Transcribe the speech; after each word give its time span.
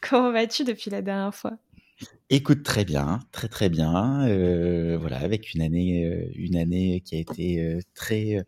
Comment 0.08 0.32
vas-tu 0.32 0.64
depuis 0.64 0.90
la 0.90 1.02
dernière 1.02 1.34
fois? 1.34 1.58
Écoute 2.30 2.62
très 2.62 2.84
bien, 2.84 3.20
très 3.32 3.48
très 3.48 3.68
bien. 3.68 4.26
Euh, 4.28 4.96
voilà, 4.98 5.18
avec 5.18 5.52
une 5.52 5.60
année, 5.60 6.06
euh, 6.06 6.30
une 6.34 6.56
année 6.56 7.02
qui 7.04 7.16
a 7.16 7.18
été 7.18 7.60
euh, 7.60 7.80
très 7.94 8.44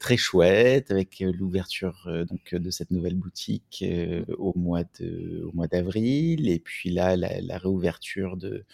très 0.00 0.16
chouette, 0.16 0.90
avec 0.90 1.20
l'ouverture 1.20 2.08
donc 2.28 2.56
de 2.56 2.70
cette 2.72 2.90
nouvelle 2.90 3.14
boutique 3.14 3.84
au 4.36 4.52
mois 4.58 4.82
de 4.98 5.44
au 5.44 5.52
mois 5.52 5.68
d'avril, 5.68 6.48
et 6.48 6.58
puis 6.58 6.90
là 6.90 7.16
la, 7.16 7.58
réouverture 7.58 8.36
de 8.36 8.64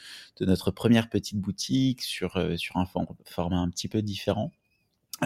de 0.40 0.46
notre 0.46 0.70
première 0.70 1.10
petite 1.10 1.38
boutique 1.38 2.00
sur 2.00 2.42
sur 2.56 2.78
un 2.78 2.86
format 3.26 3.58
un 3.58 3.68
petit 3.68 3.88
peu 3.88 4.00
différent. 4.00 4.52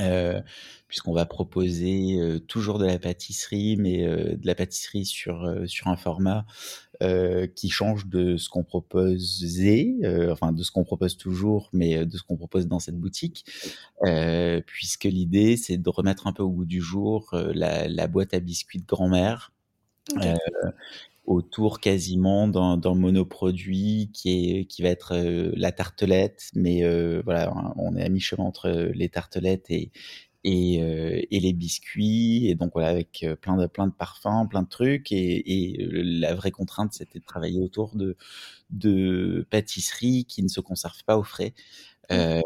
Euh, 0.00 0.40
puisqu'on 0.86 1.12
va 1.12 1.26
proposer 1.26 2.18
euh, 2.18 2.38
toujours 2.38 2.78
de 2.78 2.86
la 2.86 2.98
pâtisserie, 2.98 3.76
mais 3.76 4.06
euh, 4.06 4.36
de 4.36 4.46
la 4.46 4.54
pâtisserie 4.54 5.04
sur, 5.04 5.54
sur 5.66 5.88
un 5.88 5.96
format 5.96 6.46
qui 7.54 7.70
change 7.70 8.06
de 8.06 8.36
ce 8.36 8.48
qu'on 8.48 8.64
proposait, 8.64 9.94
enfin 10.32 10.50
de 10.50 10.64
ce 10.64 10.72
qu'on 10.72 10.82
propose 10.82 11.16
toujours, 11.16 11.70
mais 11.72 12.04
de 12.04 12.16
ce 12.16 12.24
qu'on 12.24 12.36
propose 12.36 12.66
dans 12.66 12.80
cette 12.80 12.98
boutique, 12.98 13.44
puisque 14.66 15.04
l'idée 15.04 15.56
c'est 15.56 15.76
de 15.76 15.90
remettre 15.90 16.26
un 16.26 16.32
peu 16.32 16.42
au 16.42 16.50
goût 16.50 16.64
du 16.64 16.80
jour 16.80 17.28
la, 17.32 17.86
la 17.86 18.08
boîte 18.08 18.34
à 18.34 18.40
biscuits 18.40 18.80
de 18.80 18.86
grand-mère. 18.86 19.52
Okay 20.16 20.34
autour 21.28 21.78
quasiment 21.78 22.48
d'un 22.48 22.94
monoproduit 22.94 24.10
qui 24.14 24.30
est 24.30 24.64
qui 24.64 24.82
va 24.82 24.88
être 24.88 25.12
euh, 25.14 25.52
la 25.56 25.72
tartelette, 25.72 26.50
mais 26.54 26.82
euh, 26.84 27.20
voilà, 27.24 27.52
on 27.76 27.96
est 27.96 28.02
à 28.02 28.08
mi-chemin 28.08 28.44
entre 28.44 28.70
les 28.94 29.08
tartelettes 29.10 29.70
et 29.70 29.90
et, 30.44 30.82
euh, 30.82 31.20
et, 31.30 31.40
les 31.40 31.52
biscuits 31.52 32.48
et 32.48 32.54
donc 32.54 32.72
voilà 32.72 32.88
avec 32.88 33.26
plein 33.40 33.56
de 33.56 33.66
plein 33.66 33.86
de 33.86 33.92
parfums 33.92 34.46
plein 34.48 34.62
de 34.62 34.68
trucs 34.68 35.10
et, 35.12 35.52
et 35.52 35.88
la 35.90 36.34
vraie 36.34 36.52
contrainte 36.52 36.92
c'était 36.92 37.18
de 37.18 37.24
travailler 37.24 37.60
autour 37.60 37.96
de 37.96 38.16
de 38.70 39.46
pâtisseries 39.50 40.24
qui 40.26 40.42
ne 40.42 40.48
se 40.48 40.60
conservent 40.60 41.04
pas 41.04 41.18
au 41.18 41.24
frais 41.24 41.54
euh, 42.10 42.40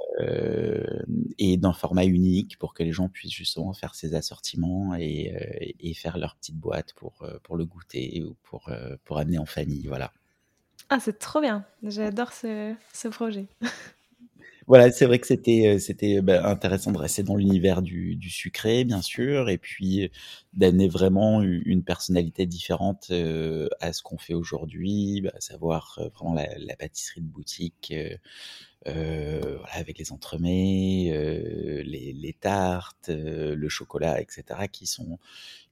et 1.38 1.56
d'un 1.56 1.72
format 1.72 2.04
unique 2.04 2.58
pour 2.58 2.75
que 2.75 2.82
les 2.82 2.92
gens 2.92 3.08
puissent 3.08 3.32
justement 3.32 3.72
faire 3.72 3.94
ces 3.94 4.14
assortiments 4.14 4.94
et, 4.97 5.32
euh, 5.34 5.72
et 5.78 5.94
faire 5.94 6.19
leur 6.19 6.34
petite 6.34 6.56
boîte 6.56 6.94
pour, 6.94 7.22
euh, 7.22 7.38
pour 7.44 7.56
le 7.56 7.64
goûter 7.64 8.25
ou 8.25 8.34
pour, 8.42 8.70
pour 9.04 9.19
amener 9.19 9.38
en 9.38 9.47
famille. 9.47 9.86
Voilà. 9.86 10.12
Ah, 10.88 10.98
c'est 10.98 11.19
trop 11.19 11.41
bien. 11.41 11.64
J'adore 11.84 12.32
ce, 12.32 12.75
ce 12.92 13.08
projet. 13.08 13.47
voilà, 14.67 14.91
c'est 14.93 15.06
vrai 15.06 15.19
que 15.19 15.27
c'était 15.27 15.78
c'était 15.78 16.21
bah, 16.21 16.49
intéressant 16.49 16.93
de 16.93 16.99
rester 16.99 17.23
dans 17.23 17.37
l'univers 17.37 17.83
du, 17.83 18.17
du, 18.17 18.31
sucré, 18.31 18.84
bien 18.84 19.03
sûr, 19.03 19.49
et 19.49 19.59
puis 19.59 20.11
d'amener 20.53 20.89
vraiment 20.89 21.43
une 21.43 21.83
personnalité 21.84 22.47
différente 22.47 23.11
à 23.81 23.93
ce 23.93 24.03
qu'on 24.03 24.19
fait 24.19 24.34
aujourd'hui, 24.34 25.21
bah, 25.23 25.31
à 25.37 25.41
savoir 25.41 26.00
vraiment 26.15 26.34
la, 26.34 26.49
la, 26.59 26.77
pâtisserie 26.77 27.21
de 27.21 27.27
boutique, 27.27 27.93
euh, 28.89 29.56
voilà, 29.59 29.75
avec 29.75 29.99
les 29.99 30.12
entremets, 30.12 31.11
euh, 31.12 31.83
les, 31.84 32.12
les, 32.12 32.33
tartes, 32.33 33.11
euh, 33.11 33.55
le 33.55 33.69
chocolat, 33.69 34.21
etc., 34.21 34.44
qui 34.71 34.87
sont, 34.87 35.19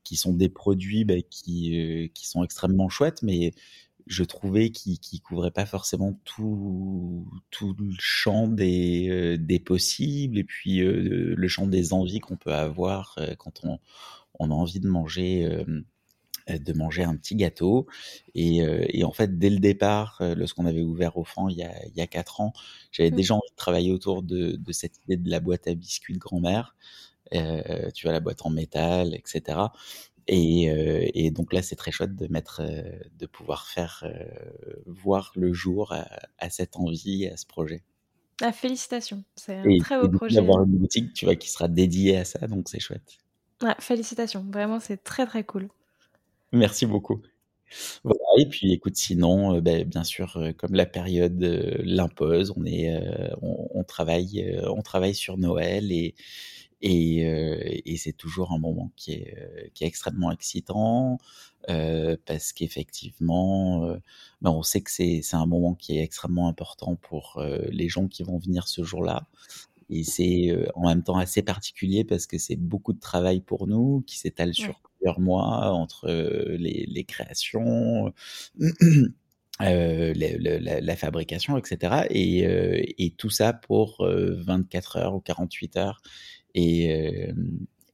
qui 0.05 0.17
sont 0.17 0.33
des 0.33 0.49
produits 0.49 1.05
bah, 1.05 1.15
qui, 1.28 1.81
euh, 1.81 2.09
qui 2.15 2.28
sont 2.28 2.45
extrêmement 2.45 2.89
chouettes, 2.89 3.22
mais 3.22 3.53
je 4.10 4.25
trouvais 4.25 4.71
qu'ils 4.71 4.98
qui 4.98 5.21
couvraient 5.21 5.50
pas 5.50 5.66
forcément 5.66 6.19
tout, 6.25 7.26
tout 7.50 7.75
le 7.78 7.94
champ 7.98 8.48
des, 8.48 9.09
euh, 9.09 9.38
des 9.38 9.60
possibles 9.60 10.38
et 10.38 10.44
puis 10.44 10.81
le 10.81 11.48
champ 11.48 11.66
des 11.66 11.93
envies 11.94 12.21
qu'on 12.21 12.37
peut 12.37 12.53
avoir 12.53 13.19
quand 13.38 13.60
on, 13.65 13.78
on 14.38 14.50
a 14.50 14.54
envie 14.54 14.81
de 14.81 14.88
manger 14.88 15.48
euh, 16.50 16.59
de 16.59 16.72
manger 16.72 17.03
un 17.04 17.16
petit 17.16 17.34
gâteau. 17.37 17.87
Et, 18.34 18.62
euh, 18.62 18.84
et, 18.88 19.04
en 19.04 19.12
fait, 19.12 19.38
dès 19.38 19.50
le 19.50 19.59
départ, 19.59 20.19
euh, 20.21 20.34
lorsqu'on 20.34 20.66
avait 20.66 20.82
ouvert 20.82 21.16
au 21.16 21.25
franc 21.25 21.48
il 21.48 21.56
y 21.56 21.62
a, 21.62 21.72
il 21.87 21.97
y 21.97 22.00
a 22.00 22.06
quatre 22.06 22.41
ans, 22.41 22.53
j'avais 22.92 23.10
mmh. 23.10 23.16
déjà 23.16 23.34
envie 23.34 23.50
de 23.50 23.56
travailler 23.56 23.92
autour 23.92 24.22
de, 24.22 24.53
de, 24.56 24.72
cette 24.72 24.97
idée 25.04 25.16
de 25.16 25.31
la 25.31 25.41
boîte 25.41 25.66
à 25.66 25.75
biscuits 25.75 26.15
de 26.15 26.19
grand-mère. 26.19 26.75
Euh, 27.34 27.91
tu 27.94 28.06
vois, 28.06 28.12
la 28.12 28.21
boîte 28.21 28.44
en 28.44 28.50
métal, 28.50 29.15
etc. 29.15 29.59
Et, 30.32 30.66
et 31.14 31.32
donc 31.32 31.52
là, 31.52 31.60
c'est 31.60 31.74
très 31.74 31.91
chouette 31.91 32.14
de 32.14 32.28
mettre, 32.28 32.62
de 33.18 33.26
pouvoir 33.26 33.66
faire 33.66 34.04
voir 34.86 35.32
le 35.34 35.52
jour 35.52 35.92
à, 35.92 36.06
à, 36.38 36.50
cette 36.50 36.76
envie, 36.76 37.26
à 37.26 37.36
ce 37.36 37.46
projet. 37.46 37.82
Ah, 38.41 38.52
félicitations, 38.52 39.24
c'est 39.34 39.56
un 39.56 39.78
très 39.80 40.00
beau 40.00 40.08
projet. 40.08 40.36
D'avoir 40.36 40.62
une 40.62 40.76
boutique, 40.76 41.12
tu 41.14 41.24
vois, 41.24 41.34
qui 41.34 41.50
sera 41.50 41.66
dédiée 41.66 42.16
à 42.16 42.24
ça, 42.24 42.46
donc 42.46 42.68
c'est 42.68 42.78
chouette. 42.78 43.18
Ah, 43.62 43.76
félicitations, 43.80 44.46
vraiment, 44.50 44.80
c'est 44.80 45.02
très 45.02 45.26
très 45.26 45.44
cool. 45.44 45.68
Merci 46.52 46.86
beaucoup. 46.86 47.20
Voilà, 48.02 48.20
et 48.38 48.47
puis 48.47 48.72
écoute, 48.72 48.97
sinon, 48.97 49.56
euh, 49.56 49.60
ben, 49.60 49.84
bien 49.84 50.02
sûr, 50.02 50.36
euh, 50.36 50.52
comme 50.52 50.74
la 50.74 50.86
période 50.86 51.42
euh, 51.42 51.76
l'impose, 51.84 52.52
on 52.56 52.64
est, 52.64 52.98
on, 53.42 53.68
on, 53.74 53.84
travaille, 53.84 54.58
on 54.66 54.82
travaille 54.82 55.14
sur 55.14 55.38
Noël 55.38 55.92
et 55.92 56.14
et, 56.82 57.20
et 57.84 57.96
c'est 57.96 58.12
toujours 58.12 58.52
un 58.52 58.58
moment 58.58 58.91
qui 58.96 59.12
est, 59.12 59.70
qui 59.74 59.84
est 59.84 59.86
extrêmement 59.86 60.32
excitant 60.32 61.18
parce 61.66 62.52
qu'effectivement, 62.52 63.96
ben, 64.41 64.50
on 64.50 64.62
sait 64.62 64.80
que 64.80 64.91
c'est 64.91 65.22
un 65.32 65.46
moment 65.46 65.74
qui 65.74 65.98
est 65.98 66.02
extrêmement 66.02 66.48
important 66.48 66.96
pour 66.96 67.42
les 67.70 67.88
gens 67.88 68.08
qui 68.08 68.22
vont 68.22 68.38
venir 68.38 68.66
ce 68.68 68.82
jour-là. 68.82 69.26
Et 69.91 70.04
c'est 70.04 70.56
en 70.74 70.88
même 70.88 71.02
temps 71.02 71.18
assez 71.18 71.42
particulier 71.42 72.04
parce 72.04 72.26
que 72.26 72.38
c'est 72.38 72.56
beaucoup 72.56 72.92
de 72.92 73.00
travail 73.00 73.41
pour 73.41 73.66
nous 73.66 74.02
qui 74.06 74.18
s'étale 74.18 74.54
sur 74.54 74.80
plusieurs 75.00 75.20
mois 75.20 75.72
entre 75.72 76.08
les, 76.08 76.86
les 76.88 77.04
créations, 77.04 78.12
euh, 79.62 80.14
la, 80.16 80.80
la, 80.80 80.97
fabrication, 80.97 81.58
etc. 81.58 82.04
Et, 82.10 82.47
euh, 82.47 82.80
et 82.98 83.10
tout 83.10 83.30
ça 83.30 83.52
pour 83.52 84.06
24 84.06 84.97
heures 84.97 85.14
ou 85.14 85.20
48 85.20 85.76
heures. 85.76 86.02
Et, 86.55 87.31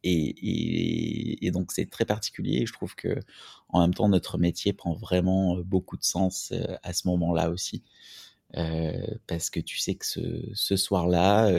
et, 0.03 1.47
et, 1.47 1.51
donc 1.51 1.73
c'est 1.73 1.91
très 1.91 2.05
particulier. 2.05 2.67
Je 2.67 2.73
trouve 2.73 2.95
que 2.95 3.19
en 3.69 3.81
même 3.81 3.95
temps 3.95 4.09
notre 4.09 4.39
métier 4.39 4.73
prend 4.73 4.95
vraiment 4.95 5.59
beaucoup 5.59 5.97
de 5.97 6.05
sens 6.05 6.53
à 6.83 6.93
ce 6.93 7.09
moment-là 7.09 7.51
aussi, 7.51 7.83
parce 9.27 9.51
que 9.51 9.61
tu 9.61 9.79
sais 9.79 9.95
que 9.97 10.07
ce, 10.07 10.21
ce 10.55 10.77
soir-là, 10.77 11.51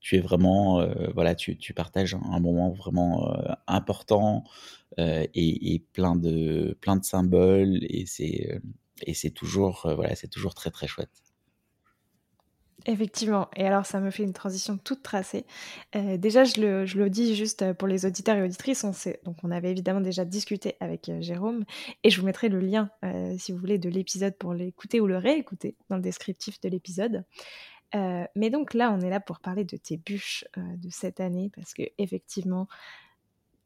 tu 0.00 0.16
es 0.16 0.20
vraiment, 0.20 0.86
voilà, 1.14 1.34
tu, 1.34 1.56
tu, 1.56 1.74
partages 1.74 2.14
un 2.14 2.40
moment 2.40 2.70
vraiment 2.70 3.36
important 3.66 4.44
et, 4.98 5.82
plein 5.92 6.16
de 6.16 6.76
plein 6.80 6.96
de 6.96 7.04
symboles 7.04 7.78
et 7.82 8.06
c'est 8.06 8.60
et 9.06 9.14
c'est 9.14 9.30
toujours 9.30 9.90
voilà, 9.94 10.14
c'est 10.14 10.28
toujours 10.28 10.54
très 10.54 10.70
très 10.70 10.86
chouette. 10.86 11.29
Effectivement. 12.86 13.48
Et 13.56 13.66
alors, 13.66 13.84
ça 13.84 14.00
me 14.00 14.10
fait 14.10 14.22
une 14.22 14.32
transition 14.32 14.78
toute 14.78 15.02
tracée. 15.02 15.44
Euh, 15.94 16.16
déjà, 16.16 16.44
je 16.44 16.60
le, 16.60 17.10
dis 17.10 17.34
juste 17.34 17.72
pour 17.74 17.88
les 17.88 18.06
auditeurs 18.06 18.36
et 18.36 18.42
auditrices. 18.42 18.84
On 18.84 18.92
donc, 19.24 19.36
on 19.42 19.50
avait 19.50 19.70
évidemment 19.70 20.00
déjà 20.00 20.24
discuté 20.24 20.76
avec 20.80 21.08
euh, 21.08 21.20
Jérôme. 21.20 21.64
Et 22.04 22.10
je 22.10 22.20
vous 22.20 22.26
mettrai 22.26 22.48
le 22.48 22.60
lien, 22.60 22.90
euh, 23.04 23.34
si 23.38 23.52
vous 23.52 23.58
voulez, 23.58 23.78
de 23.78 23.88
l'épisode 23.88 24.36
pour 24.36 24.54
l'écouter 24.54 25.00
ou 25.00 25.06
le 25.06 25.18
réécouter 25.18 25.76
dans 25.88 25.96
le 25.96 26.02
descriptif 26.02 26.60
de 26.60 26.68
l'épisode. 26.68 27.24
Euh, 27.94 28.24
mais 28.36 28.50
donc 28.50 28.74
là, 28.74 28.92
on 28.92 29.00
est 29.00 29.10
là 29.10 29.20
pour 29.20 29.40
parler 29.40 29.64
de 29.64 29.76
tes 29.76 29.96
bûches 29.96 30.44
euh, 30.56 30.76
de 30.76 30.88
cette 30.90 31.20
année 31.20 31.50
parce 31.54 31.74
que 31.74 31.82
effectivement, 31.98 32.68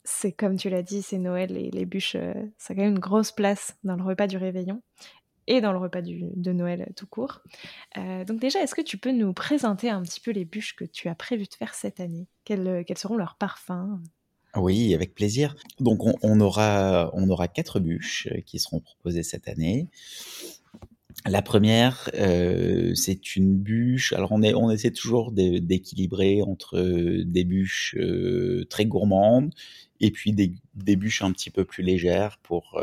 c'est 0.04 0.32
comme 0.32 0.56
tu 0.56 0.70
l'as 0.70 0.82
dit, 0.82 1.02
c'est 1.02 1.18
Noël 1.18 1.56
et 1.56 1.70
les 1.70 1.86
bûches, 1.86 2.16
euh, 2.16 2.34
ça 2.58 2.72
a 2.72 2.76
quand 2.76 2.82
même 2.82 2.92
une 2.92 2.98
grosse 2.98 3.32
place 3.32 3.76
dans 3.84 3.96
le 3.96 4.02
repas 4.02 4.26
du 4.26 4.36
réveillon. 4.36 4.82
Et 5.46 5.60
dans 5.60 5.72
le 5.72 5.78
repas 5.78 6.02
de 6.02 6.52
Noël 6.52 6.92
tout 6.96 7.06
court. 7.06 7.42
donc 7.96 8.40
déjà, 8.40 8.62
est-ce 8.62 8.74
que 8.74 8.82
tu 8.82 8.98
peux 8.98 9.12
nous 9.12 9.32
présenter 9.32 9.90
un 9.90 10.02
petit 10.02 10.20
peu 10.20 10.30
les 10.30 10.44
bûches 10.44 10.76
que 10.76 10.84
tu 10.84 11.08
as 11.08 11.14
prévu 11.14 11.44
de 11.44 11.54
faire 11.54 11.74
cette 11.74 12.00
année? 12.00 12.26
Quels, 12.44 12.84
seront 12.96 13.16
leurs 13.16 13.36
parfums? 13.36 14.00
Oui, 14.56 14.94
avec 14.94 15.14
plaisir. 15.14 15.56
Donc 15.80 16.00
on, 16.22 16.40
aura, 16.40 17.10
on 17.14 17.28
aura 17.28 17.48
quatre 17.48 17.80
bûches 17.80 18.28
qui 18.46 18.58
seront 18.58 18.80
proposées 18.80 19.22
cette 19.22 19.48
année. 19.48 19.88
La 21.26 21.40
première, 21.40 22.10
euh, 22.14 22.94
c'est 22.94 23.34
une 23.34 23.56
bûche. 23.56 24.12
Alors 24.12 24.32
on, 24.32 24.42
est, 24.42 24.52
on 24.52 24.70
essaie 24.70 24.90
toujours 24.90 25.32
d'équilibrer 25.32 26.42
entre 26.42 26.76
euh, 26.76 27.24
des 27.24 27.44
bûches 27.44 27.94
euh, 27.98 28.66
très 28.68 28.84
gourmandes 28.84 29.50
et 30.00 30.10
puis 30.10 30.34
des, 30.34 30.52
des, 30.74 30.96
bûches 30.96 31.22
un 31.22 31.32
petit 31.32 31.48
peu 31.48 31.64
plus 31.64 31.82
légères 31.82 32.38
pour, 32.42 32.78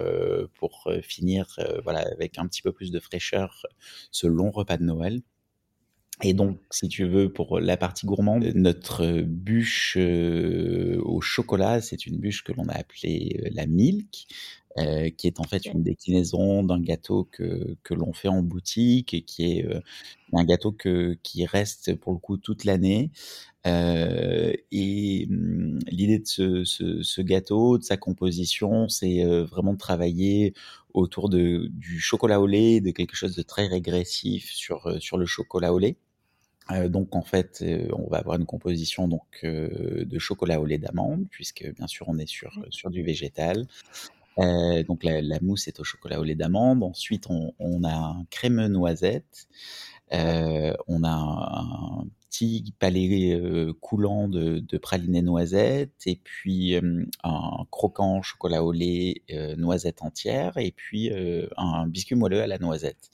pour 0.56 0.90
finir 1.04 1.60
voilà, 1.84 2.00
avec 2.00 2.40
un 2.40 2.48
petit 2.48 2.64
peu 2.64 2.72
plus 2.72 2.90
de 2.90 3.00
fraîcheur 3.00 3.68
ce 4.12 4.26
long 4.26 4.50
repas 4.50 4.78
de 4.78 4.84
Noël. 4.84 5.22
Et 6.24 6.34
donc, 6.34 6.60
si 6.72 6.88
tu 6.88 7.06
veux, 7.06 7.32
pour 7.32 7.60
la 7.60 7.78
partie 7.78 8.06
gourmande, 8.06 8.46
notre 8.56 9.22
bûche 9.22 9.98
au 9.98 11.22
chocolat, 11.22 11.82
c'est 11.82 12.08
une 12.08 12.18
bûche 12.18 12.44
que 12.44 12.54
l'on 12.54 12.68
a 12.70 12.74
appelée 12.74 13.52
la 13.54 13.68
Milk. 13.68 14.28
Euh, 14.78 15.10
qui 15.10 15.28
est 15.28 15.42
en 15.42 15.44
fait 15.44 15.66
une 15.66 15.84
déclinaison 15.84 16.64
d'un 16.64 16.80
gâteau 16.80 17.28
que, 17.30 17.76
que 17.84 17.94
l'on 17.94 18.14
fait 18.14 18.30
en 18.30 18.42
boutique 18.42 19.14
et 19.14 19.22
qui 19.22 19.58
est 19.58 19.66
euh, 19.66 19.82
un 20.32 20.46
gâteau 20.46 20.72
que, 20.72 21.18
qui 21.24 21.46
reste 21.46 21.94
pour 21.96 22.14
le 22.14 22.20
coup 22.20 22.38
toute 22.38 22.64
l'année. 22.64 23.12
Euh, 23.68 24.54
et 24.72 25.28
mmh, 25.30 25.80
l'idée 25.88 26.20
de 26.20 26.28
ce, 26.28 26.64
ce, 26.64 27.04
ce, 27.04 27.22
gâteau, 27.22 27.80
de 27.80 27.84
sa 27.84 27.98
composition, 27.98 28.88
c'est 28.88 29.26
vraiment 29.44 29.74
de 29.74 29.78
travailler 29.78 30.54
autour 30.94 31.28
de, 31.28 31.68
du 31.74 32.00
chocolat 32.00 32.40
au 32.40 32.48
lait, 32.48 32.80
de 32.80 32.92
quelque 32.92 33.16
chose 33.16 33.36
de 33.36 33.42
très 33.42 33.68
régressif 33.68 34.52
sur, 34.52 34.96
sur 35.02 35.18
le 35.18 35.26
chocolat 35.26 35.74
au 35.74 35.80
lait. 35.80 35.98
Euh, 36.72 36.88
donc 36.88 37.14
en 37.14 37.24
fait, 37.24 37.62
on 37.92 38.10
va 38.10 38.20
avoir 38.20 38.38
une 38.38 38.46
composition 38.46 39.10
donc 39.10 39.44
de 39.44 40.20
chocolat 40.20 40.62
au 40.62 40.66
lait 40.66 40.78
d'amande, 40.78 41.26
puisque 41.30 41.70
bien 41.76 41.88
sûr 41.88 42.08
on 42.08 42.18
est 42.18 42.30
sur, 42.30 42.58
sur 42.70 42.90
du 42.90 43.04
végétal. 43.04 43.68
Euh, 44.40 44.84
donc 44.84 45.04
la, 45.04 45.22
la, 45.22 45.40
mousse 45.42 45.68
est 45.68 45.80
au 45.80 45.84
chocolat 45.84 46.20
au 46.20 46.24
lait 46.24 46.36
d'amande. 46.36 46.84
Ensuite, 46.84 47.28
on, 47.30 47.54
on, 47.60 47.84
a 47.84 47.94
un 47.94 48.26
crémeux 48.30 48.68
noisette. 48.68 49.48
Euh, 50.14 50.74
on 50.88 51.04
a 51.04 51.10
un, 51.10 52.06
petit 52.32 52.74
palais 52.80 53.34
euh, 53.34 53.74
coulant 53.82 54.30
de, 54.30 54.60
de 54.60 54.78
praliné 54.78 55.22
noisette. 55.22 55.92
Et 56.06 56.16
puis 56.16 56.76
euh, 56.76 57.06
un 57.24 57.66
croquant 57.70 58.22
chocolat 58.22 58.64
au 58.64 58.72
lait 58.72 59.22
euh, 59.32 59.56
noisette 59.58 60.02
entière. 60.02 60.58
Et 60.58 60.72
puis 60.72 61.12
un 61.58 61.88
biscuit 61.88 62.16
moelleux 62.16 62.42
à 62.42 62.48
la 62.48 62.58
noisette. 62.58 63.12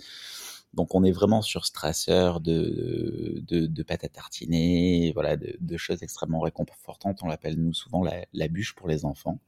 Donc 0.73 0.93
on 0.93 1.03
est 1.03 1.11
vraiment 1.11 1.41
sur 1.41 1.65
ce 1.65 1.71
traceur 1.71 2.39
de, 2.39 3.41
de, 3.47 3.65
de 3.65 3.83
pâte 3.83 4.03
à 4.03 4.09
tartiner, 4.09 5.11
voilà, 5.13 5.35
de, 5.35 5.55
de 5.59 5.77
choses 5.77 6.03
extrêmement 6.03 6.39
réconfortantes. 6.39 7.19
On 7.23 7.27
l'appelle 7.27 7.55
nous 7.55 7.73
souvent 7.73 8.03
la, 8.03 8.25
la, 8.33 8.47
bûche 8.47 8.75
pour 8.75 8.87
les 8.87 9.03
enfants. 9.03 9.39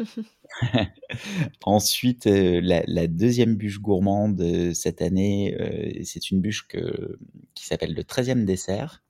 Ensuite, 1.64 2.26
euh, 2.26 2.60
la, 2.62 2.82
la, 2.86 3.06
deuxième 3.06 3.56
bûche 3.56 3.80
gourmande 3.80 4.40
euh, 4.40 4.72
cette 4.74 5.02
année, 5.02 5.56
euh, 5.60 6.00
c'est 6.04 6.30
une 6.30 6.40
bûche 6.40 6.66
que, 6.68 7.18
qui 7.54 7.66
s'appelle 7.66 7.94
le 7.94 8.02
13e 8.02 8.44
dessert. 8.44 9.02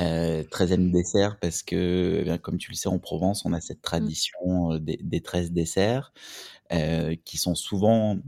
Euh, 0.00 0.42
13e 0.44 0.90
dessert 0.90 1.38
parce 1.38 1.62
que, 1.62 2.18
eh 2.20 2.24
bien, 2.24 2.38
comme 2.38 2.58
tu 2.58 2.70
le 2.70 2.76
sais, 2.76 2.88
en 2.88 2.98
Provence, 2.98 3.44
on 3.44 3.52
a 3.52 3.60
cette 3.60 3.78
mmh. 3.78 3.82
tradition 3.82 4.78
des, 4.78 4.98
des 5.02 5.20
13 5.20 5.52
desserts 5.52 6.12
qui 7.24 7.36
sont 7.36 7.54
souvent 7.54 8.18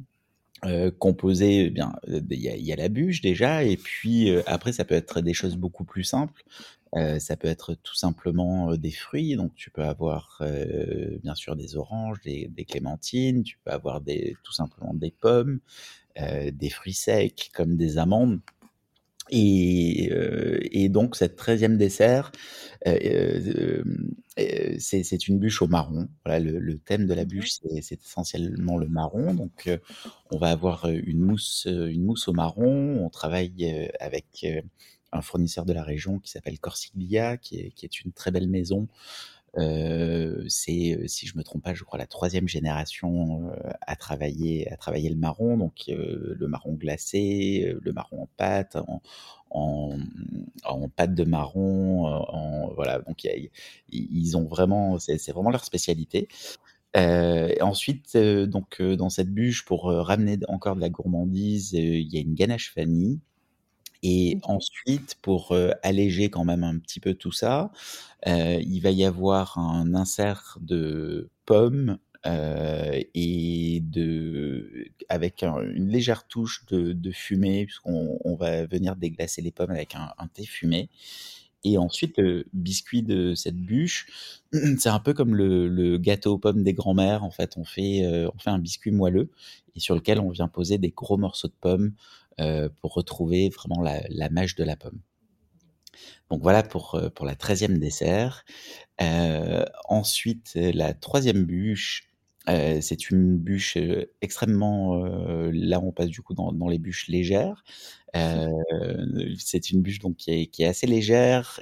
euh, 0.64 0.90
composé, 0.90 1.66
eh 1.66 1.70
bien, 1.70 1.92
il 2.08 2.40
y, 2.40 2.48
a, 2.48 2.56
y, 2.56 2.72
a, 2.72 2.76
la 2.76 2.88
bûche 2.88 3.20
déjà, 3.20 3.62
et 3.62 3.76
puis 3.76 4.30
euh, 4.30 4.42
après 4.46 4.72
ça 4.72 4.86
peut 4.86 4.94
être 4.94 5.20
des 5.20 5.34
choses 5.34 5.56
beaucoup 5.56 5.84
plus 5.84 6.02
simples. 6.02 6.44
Euh, 6.96 7.18
ça 7.18 7.36
peut 7.36 7.48
être 7.48 7.74
tout 7.74 7.94
simplement 7.94 8.74
des 8.76 8.90
fruits, 8.90 9.36
donc 9.36 9.54
tu 9.54 9.70
peux 9.70 9.82
avoir 9.84 10.42
bien 11.22 11.34
sûr 11.34 11.56
des 11.56 11.76
oranges, 11.76 12.20
des, 12.20 12.48
des, 12.48 12.64
clémentines, 12.64 13.42
tu 13.42 13.58
peux 13.64 13.70
avoir 13.70 14.00
des, 14.00 14.36
tout 14.42 14.52
simplement 14.52 14.94
des 14.94 15.10
pommes, 15.10 15.60
des 16.16 16.70
fruits 16.70 16.94
secs 16.94 17.50
comme 17.52 17.76
des 17.76 17.98
amandes. 17.98 18.40
Et, 19.28 20.10
et, 20.70 20.88
donc 20.88 21.16
cette 21.16 21.36
treizième 21.36 21.76
dessert, 21.76 22.30
c'est 24.78 25.28
une 25.28 25.38
bûche 25.38 25.60
au 25.62 25.66
marron. 25.66 26.08
Voilà, 26.24 26.40
le, 26.40 26.58
le 26.60 26.78
thème 26.78 27.06
de 27.06 27.14
la 27.14 27.24
bûche, 27.24 27.58
c'est 27.82 28.00
essentiellement 28.00 28.78
le 28.78 28.88
marron. 28.88 29.34
Donc 29.34 29.68
on 30.30 30.38
va 30.38 30.50
avoir 30.50 30.88
une 30.88 31.20
mousse, 31.20 31.66
une 31.66 32.04
mousse 32.04 32.28
au 32.28 32.32
marron. 32.32 33.04
On 33.04 33.10
travaille 33.10 33.90
avec 34.00 34.46
un 35.16 35.22
fournisseur 35.22 35.64
de 35.64 35.72
la 35.72 35.82
région 35.82 36.18
qui 36.18 36.30
s'appelle 36.30 36.58
Corsiglia, 36.58 37.36
qui 37.36 37.58
est, 37.60 37.70
qui 37.70 37.86
est, 37.86 38.00
une 38.00 38.12
très 38.12 38.30
belle 38.30 38.48
maison 38.48 38.88
euh, 39.58 40.44
c'est, 40.48 40.94
euh, 40.94 41.06
si 41.06 41.26
je 41.26 41.36
me 41.38 41.42
trompe 41.42 41.62
pas, 41.62 41.72
je 41.72 41.82
crois 41.82 41.98
la 41.98 42.06
troisième 42.06 42.46
génération 42.46 43.50
euh, 43.50 43.70
à 43.80 43.96
travailler 43.96 44.70
à 44.70 44.76
travailler 44.76 45.08
le 45.08 45.16
marron, 45.16 45.56
donc 45.56 45.84
le 45.88 46.46
marron 46.46 46.74
glacé, 46.74 47.74
le 47.80 47.92
marron 47.92 48.22
en 48.22 48.28
pâte, 48.36 48.76
en, 48.76 49.00
en, 50.64 50.88
pâte 50.90 51.14
de 51.14 51.24
marron, 51.24 52.06
en, 52.06 52.72
voilà. 52.74 52.98
Donc 53.00 53.26
ils 53.88 54.36
ont 54.36 54.44
vraiment, 54.44 54.98
c'est, 54.98 55.18
c'est 55.18 55.32
vraiment 55.32 55.50
leur 55.50 55.64
spécialité. 55.64 56.28
Euh, 56.96 57.54
ensuite, 57.60 58.16
donc 58.16 58.80
dans 58.82 59.10
cette 59.10 59.30
bûche, 59.32 59.64
pour 59.64 59.84
ramener 59.84 60.38
encore 60.48 60.76
de 60.76 60.80
la 60.80 60.90
gourmandise, 60.90 61.72
il 61.72 62.12
y 62.12 62.18
a 62.18 62.20
une 62.20 62.34
ganache 62.34 62.74
vanille. 62.76 63.20
Et 64.02 64.38
ensuite, 64.44 65.16
pour 65.22 65.52
euh, 65.52 65.70
alléger 65.82 66.30
quand 66.30 66.44
même 66.44 66.64
un 66.64 66.78
petit 66.78 67.00
peu 67.00 67.14
tout 67.14 67.32
ça, 67.32 67.70
euh, 68.26 68.60
il 68.66 68.80
va 68.80 68.90
y 68.90 69.04
avoir 69.04 69.58
un 69.58 69.94
insert 69.94 70.58
de 70.60 71.30
pommes 71.44 71.98
euh, 72.26 73.00
et 73.14 73.80
de, 73.84 74.88
avec 75.08 75.42
un, 75.42 75.60
une 75.62 75.88
légère 75.88 76.26
touche 76.26 76.64
de, 76.66 76.92
de 76.92 77.10
fumée, 77.12 77.66
puisqu'on 77.66 78.18
on 78.24 78.34
va 78.36 78.66
venir 78.66 78.96
déglacer 78.96 79.42
les 79.42 79.52
pommes 79.52 79.70
avec 79.70 79.94
un, 79.94 80.12
un 80.18 80.26
thé 80.28 80.44
fumé. 80.44 80.88
Et 81.64 81.78
ensuite, 81.78 82.18
le 82.18 82.46
biscuit 82.52 83.02
de 83.02 83.34
cette 83.34 83.56
bûche, 83.56 84.06
c'est 84.78 84.88
un 84.88 85.00
peu 85.00 85.14
comme 85.14 85.34
le, 85.34 85.68
le, 85.68 85.98
gâteau 85.98 86.34
aux 86.34 86.38
pommes 86.38 86.62
des 86.62 86.74
grands-mères. 86.74 87.24
En 87.24 87.30
fait, 87.30 87.56
on 87.56 87.64
fait, 87.64 88.04
euh, 88.04 88.30
on 88.34 88.38
fait 88.38 88.50
un 88.50 88.58
biscuit 88.58 88.92
moelleux 88.92 89.30
et 89.74 89.80
sur 89.80 89.94
lequel 89.94 90.20
on 90.20 90.30
vient 90.30 90.48
poser 90.48 90.78
des 90.78 90.90
gros 90.90 91.16
morceaux 91.16 91.48
de 91.48 91.54
pommes 91.60 91.92
pour 92.80 92.94
retrouver 92.94 93.48
vraiment 93.48 93.82
la, 93.82 94.02
la, 94.08 94.28
mâche 94.30 94.54
de 94.56 94.64
la 94.64 94.76
pomme. 94.76 95.00
Donc 96.30 96.42
voilà 96.42 96.62
pour, 96.62 96.94
euh, 96.94 97.08
pour 97.10 97.26
la 97.26 97.34
treizième 97.34 97.78
dessert. 97.78 98.44
Euh, 99.00 99.64
ensuite, 99.88 100.52
la 100.54 100.94
troisième 100.94 101.44
bûche, 101.44 102.08
euh, 102.48 102.80
c'est 102.80 103.10
une 103.10 103.36
bûche 103.38 103.76
euh, 103.76 104.10
extrêmement. 104.22 105.04
Euh, 105.04 105.50
là, 105.52 105.80
on 105.80 105.92
passe 105.92 106.08
du 106.08 106.22
coup 106.22 106.34
dans, 106.34 106.52
dans 106.52 106.68
les 106.68 106.78
bûches 106.78 107.08
légères. 107.08 107.64
c'est 109.38 109.70
une 109.70 109.82
bûche 109.82 109.98
donc 109.98 110.16
qui 110.16 110.30
est, 110.32 110.46
qui 110.46 110.62
est 110.62 110.66
assez 110.66 110.86
légère, 110.86 111.60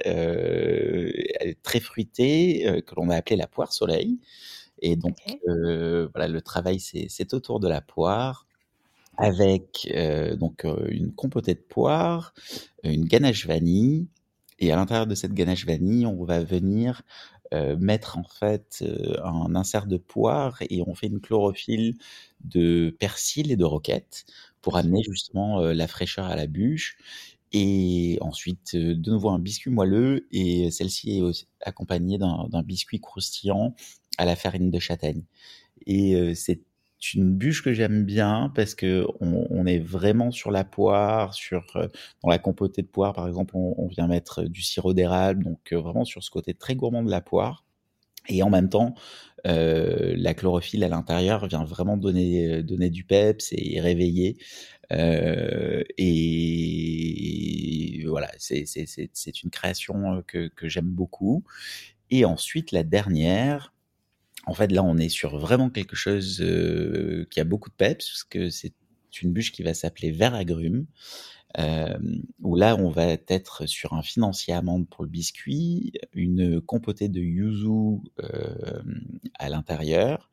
très 1.63 1.79
fruitée, 1.79 2.81
que 2.85 2.95
l'on 2.95 3.09
a 3.09 3.15
appelée 3.15 3.35
la 3.35 3.47
poire 3.47 3.73
soleil. 3.73 4.19
Et 4.81 4.95
donc, 4.95 5.17
okay. 5.27 5.39
voilà, 6.13 6.27
le 6.27 6.41
travail, 6.41 6.79
c'est 6.79 7.33
autour 7.33 7.59
de 7.59 7.67
la 7.67 7.81
poire 7.81 8.44
avec 9.17 9.87
euh, 9.93 10.35
donc 10.35 10.65
euh, 10.65 10.87
une 10.89 11.13
compotée 11.13 11.53
de 11.55 11.59
poire, 11.59 12.33
une 12.83 13.05
ganache 13.05 13.45
vanille, 13.47 14.07
et 14.59 14.71
à 14.71 14.75
l'intérieur 14.75 15.07
de 15.07 15.15
cette 15.15 15.33
ganache 15.33 15.65
vanille, 15.65 16.05
on 16.05 16.23
va 16.23 16.43
venir 16.43 17.01
euh, 17.53 17.75
mettre 17.77 18.17
en 18.17 18.23
fait 18.23 18.83
un 19.23 19.55
insert 19.55 19.85
de 19.87 19.97
poire 19.97 20.57
et 20.69 20.81
on 20.85 20.95
fait 20.95 21.07
une 21.07 21.19
chlorophylle 21.21 21.95
de 22.43 22.95
persil 22.99 23.51
et 23.51 23.55
de 23.57 23.65
roquette 23.65 24.25
pour 24.61 24.77
amener 24.77 25.03
justement 25.03 25.59
la 25.59 25.87
fraîcheur 25.87 26.25
à 26.25 26.35
la 26.35 26.47
bûche. 26.47 26.97
Et 27.51 28.17
ensuite, 28.21 28.75
de 28.75 29.11
nouveau 29.11 29.29
un 29.29 29.39
biscuit 29.39 29.71
moelleux 29.71 30.27
et 30.31 30.71
celle-ci 30.71 31.19
est 31.19 31.47
accompagnée 31.61 32.17
d'un 32.17 32.63
biscuit 32.63 32.99
croustillant 32.99 33.75
à 34.17 34.25
la 34.25 34.35
farine 34.35 34.71
de 34.71 34.79
châtaigne. 34.79 35.23
Et 35.85 36.33
c'est 36.35 36.61
une 37.13 37.33
bûche 37.33 37.63
que 37.63 37.73
j'aime 37.73 38.03
bien 38.03 38.51
parce 38.55 38.75
que 38.75 39.05
on, 39.19 39.65
est 39.65 39.79
vraiment 39.79 40.31
sur 40.31 40.51
la 40.51 40.63
poire, 40.63 41.33
sur 41.33 41.65
euh, 41.75 41.87
dans 42.23 42.29
la 42.29 42.39
compotée 42.39 42.81
de 42.81 42.87
poire 42.87 43.13
par 43.13 43.27
exemple, 43.27 43.55
on, 43.55 43.87
vient 43.87 44.07
mettre 44.07 44.43
du 44.43 44.61
sirop 44.61 44.93
d'érable, 44.93 45.43
donc 45.43 45.73
euh, 45.73 45.79
vraiment 45.79 46.05
sur 46.05 46.23
ce 46.23 46.31
côté 46.31 46.53
très 46.53 46.75
gourmand 46.75 47.03
de 47.03 47.11
la 47.11 47.21
poire. 47.21 47.65
Et 48.27 48.41
en 48.43 48.49
même 48.49 48.69
temps, 48.69 48.95
euh, 49.45 50.13
la 50.17 50.33
chlorophylle 50.33 50.83
à 50.83 50.89
l'intérieur 50.89 51.47
vient 51.47 51.63
vraiment 51.63 51.97
donner 51.97 52.63
donner 52.63 52.89
du 52.89 53.03
peps 53.03 53.53
et 53.55 53.79
réveiller. 53.79 54.37
Euh, 54.91 55.83
et 55.97 58.03
voilà, 58.07 58.31
c'est 58.37 58.65
c'est 58.65 59.43
une 59.43 59.49
création 59.51 60.23
que, 60.27 60.47
que 60.47 60.67
j'aime 60.67 60.89
beaucoup. 60.89 61.43
Et 62.11 62.25
ensuite, 62.25 62.71
la 62.71 62.83
dernière, 62.83 63.73
en 64.45 64.53
fait, 64.53 64.71
là, 64.71 64.83
on 64.83 64.97
est 64.97 65.09
sur 65.09 65.37
vraiment 65.37 65.69
quelque 65.69 65.95
chose 65.95 66.41
euh, 66.41 67.25
qui 67.29 67.39
a 67.39 67.43
beaucoup 67.43 67.69
de 67.69 67.75
peps, 67.75 68.05
parce 68.05 68.23
que 68.23 68.49
c'est 68.49 68.73
une 69.21 69.31
bûche 69.31 69.51
qui 69.51 69.63
va 69.63 69.73
s'appeler 69.73 70.11
Vert 70.11 70.35
agrumes. 70.35 70.85
Euh, 71.57 71.97
où 72.41 72.57
là, 72.57 72.75
on 72.75 72.89
va 72.89 73.15
être 73.29 73.65
sur 73.65 73.93
un 73.93 74.01
financier 74.01 74.53
amande 74.53 74.89
pour 74.89 75.05
le 75.05 75.09
biscuit, 75.09 75.93
une 76.11 76.59
compotée 76.59 77.07
de 77.07 77.21
yuzu 77.21 78.01
euh, 78.21 78.83
à 79.39 79.47
l'intérieur, 79.47 80.29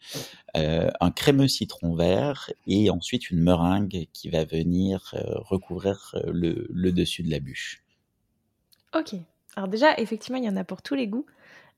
un 0.55 1.11
crémeux 1.13 1.47
citron 1.47 1.95
vert 1.95 2.51
et 2.67 2.91
ensuite 2.91 3.31
une 3.31 3.39
meringue 3.39 4.09
qui 4.13 4.31
va 4.31 4.45
venir 4.45 5.15
recouvrir 5.15 6.17
le, 6.27 6.67
le 6.69 6.91
dessus 6.91 7.23
de 7.23 7.31
la 7.31 7.39
bûche. 7.39 7.85
Ok. 8.93 9.15
Alors 9.55 9.69
déjà, 9.69 9.97
effectivement, 9.99 10.39
il 10.39 10.45
y 10.45 10.49
en 10.49 10.57
a 10.57 10.65
pour 10.65 10.83
tous 10.83 10.97
les 10.97 11.07
goûts. 11.07 11.27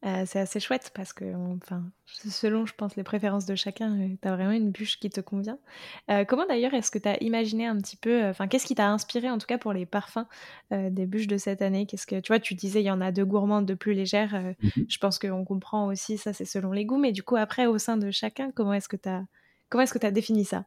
Euh, 0.05 0.25
c'est 0.27 0.39
assez 0.39 0.61
chouette 0.61 0.91
parce 0.95 1.15
que, 1.15 1.25
enfin, 1.57 1.83
selon, 2.05 2.67
je 2.67 2.75
pense, 2.75 2.95
les 2.95 3.05
préférences 3.05 3.47
de 3.47 3.55
chacun, 3.55 3.99
euh, 3.99 4.09
tu 4.21 4.29
as 4.29 4.35
vraiment 4.35 4.51
une 4.51 4.71
bûche 4.71 5.01
qui 5.01 5.09
te 5.09 5.21
convient. 5.21 5.59
Euh, 6.11 6.27
comment 6.27 6.45
d'ailleurs 6.47 6.75
est-ce 6.75 6.91
que 6.91 6.99
tu 6.99 7.09
as 7.09 7.23
imaginé 7.23 7.67
un 7.67 7.79
petit 7.79 7.97
peu, 7.97 8.23
enfin, 8.25 8.47
qu'est-ce 8.47 8.67
qui 8.67 8.75
t'a 8.75 8.91
inspiré 8.91 9.31
en 9.31 9.39
tout 9.39 9.47
cas 9.47 9.57
pour 9.57 9.73
les 9.73 9.87
parfums 9.87 10.27
des 10.71 11.07
bûches 11.07 11.27
de 11.27 11.39
cette 11.39 11.63
année? 11.63 11.87
Qu'est-ce 11.87 12.07
que, 12.07 12.21
tu 12.21 12.33
vois, 12.33 12.39
tu 12.39 12.55
disais 12.55 12.83
il 12.83 12.87
y 12.87 12.91
en 12.91 13.01
a 13.01 13.13
deux 13.13 13.25
gourmandes, 13.25 13.65
deux 13.65 13.77
plus 13.77 13.95
légères. 13.95 14.35
Mmh 14.35 14.83
je 14.89 14.99
pense 14.99 15.19
qu'on 15.19 15.45
comprend 15.45 15.87
aussi, 15.87 16.19
ça 16.19 16.33
c'est 16.33 16.45
selon 16.45 16.73
les 16.73 16.85
goûts, 16.85 16.99
mais 16.99 17.13
du 17.13 17.23
coup 17.23 17.37
après 17.37 17.67
au 17.67 17.79
sein 17.79 17.97
de 17.97 18.11
chacun, 18.11 18.51
comment 18.53 18.75
est-ce 18.75 18.89
que 18.89 18.97
tu 18.97 19.09
as, 19.09 19.25
comment 19.69 19.83
est-ce 19.83 19.93
que 19.93 19.99
tu 19.99 20.07
as 20.07 20.11
défini 20.11 20.45
ça? 20.45 20.65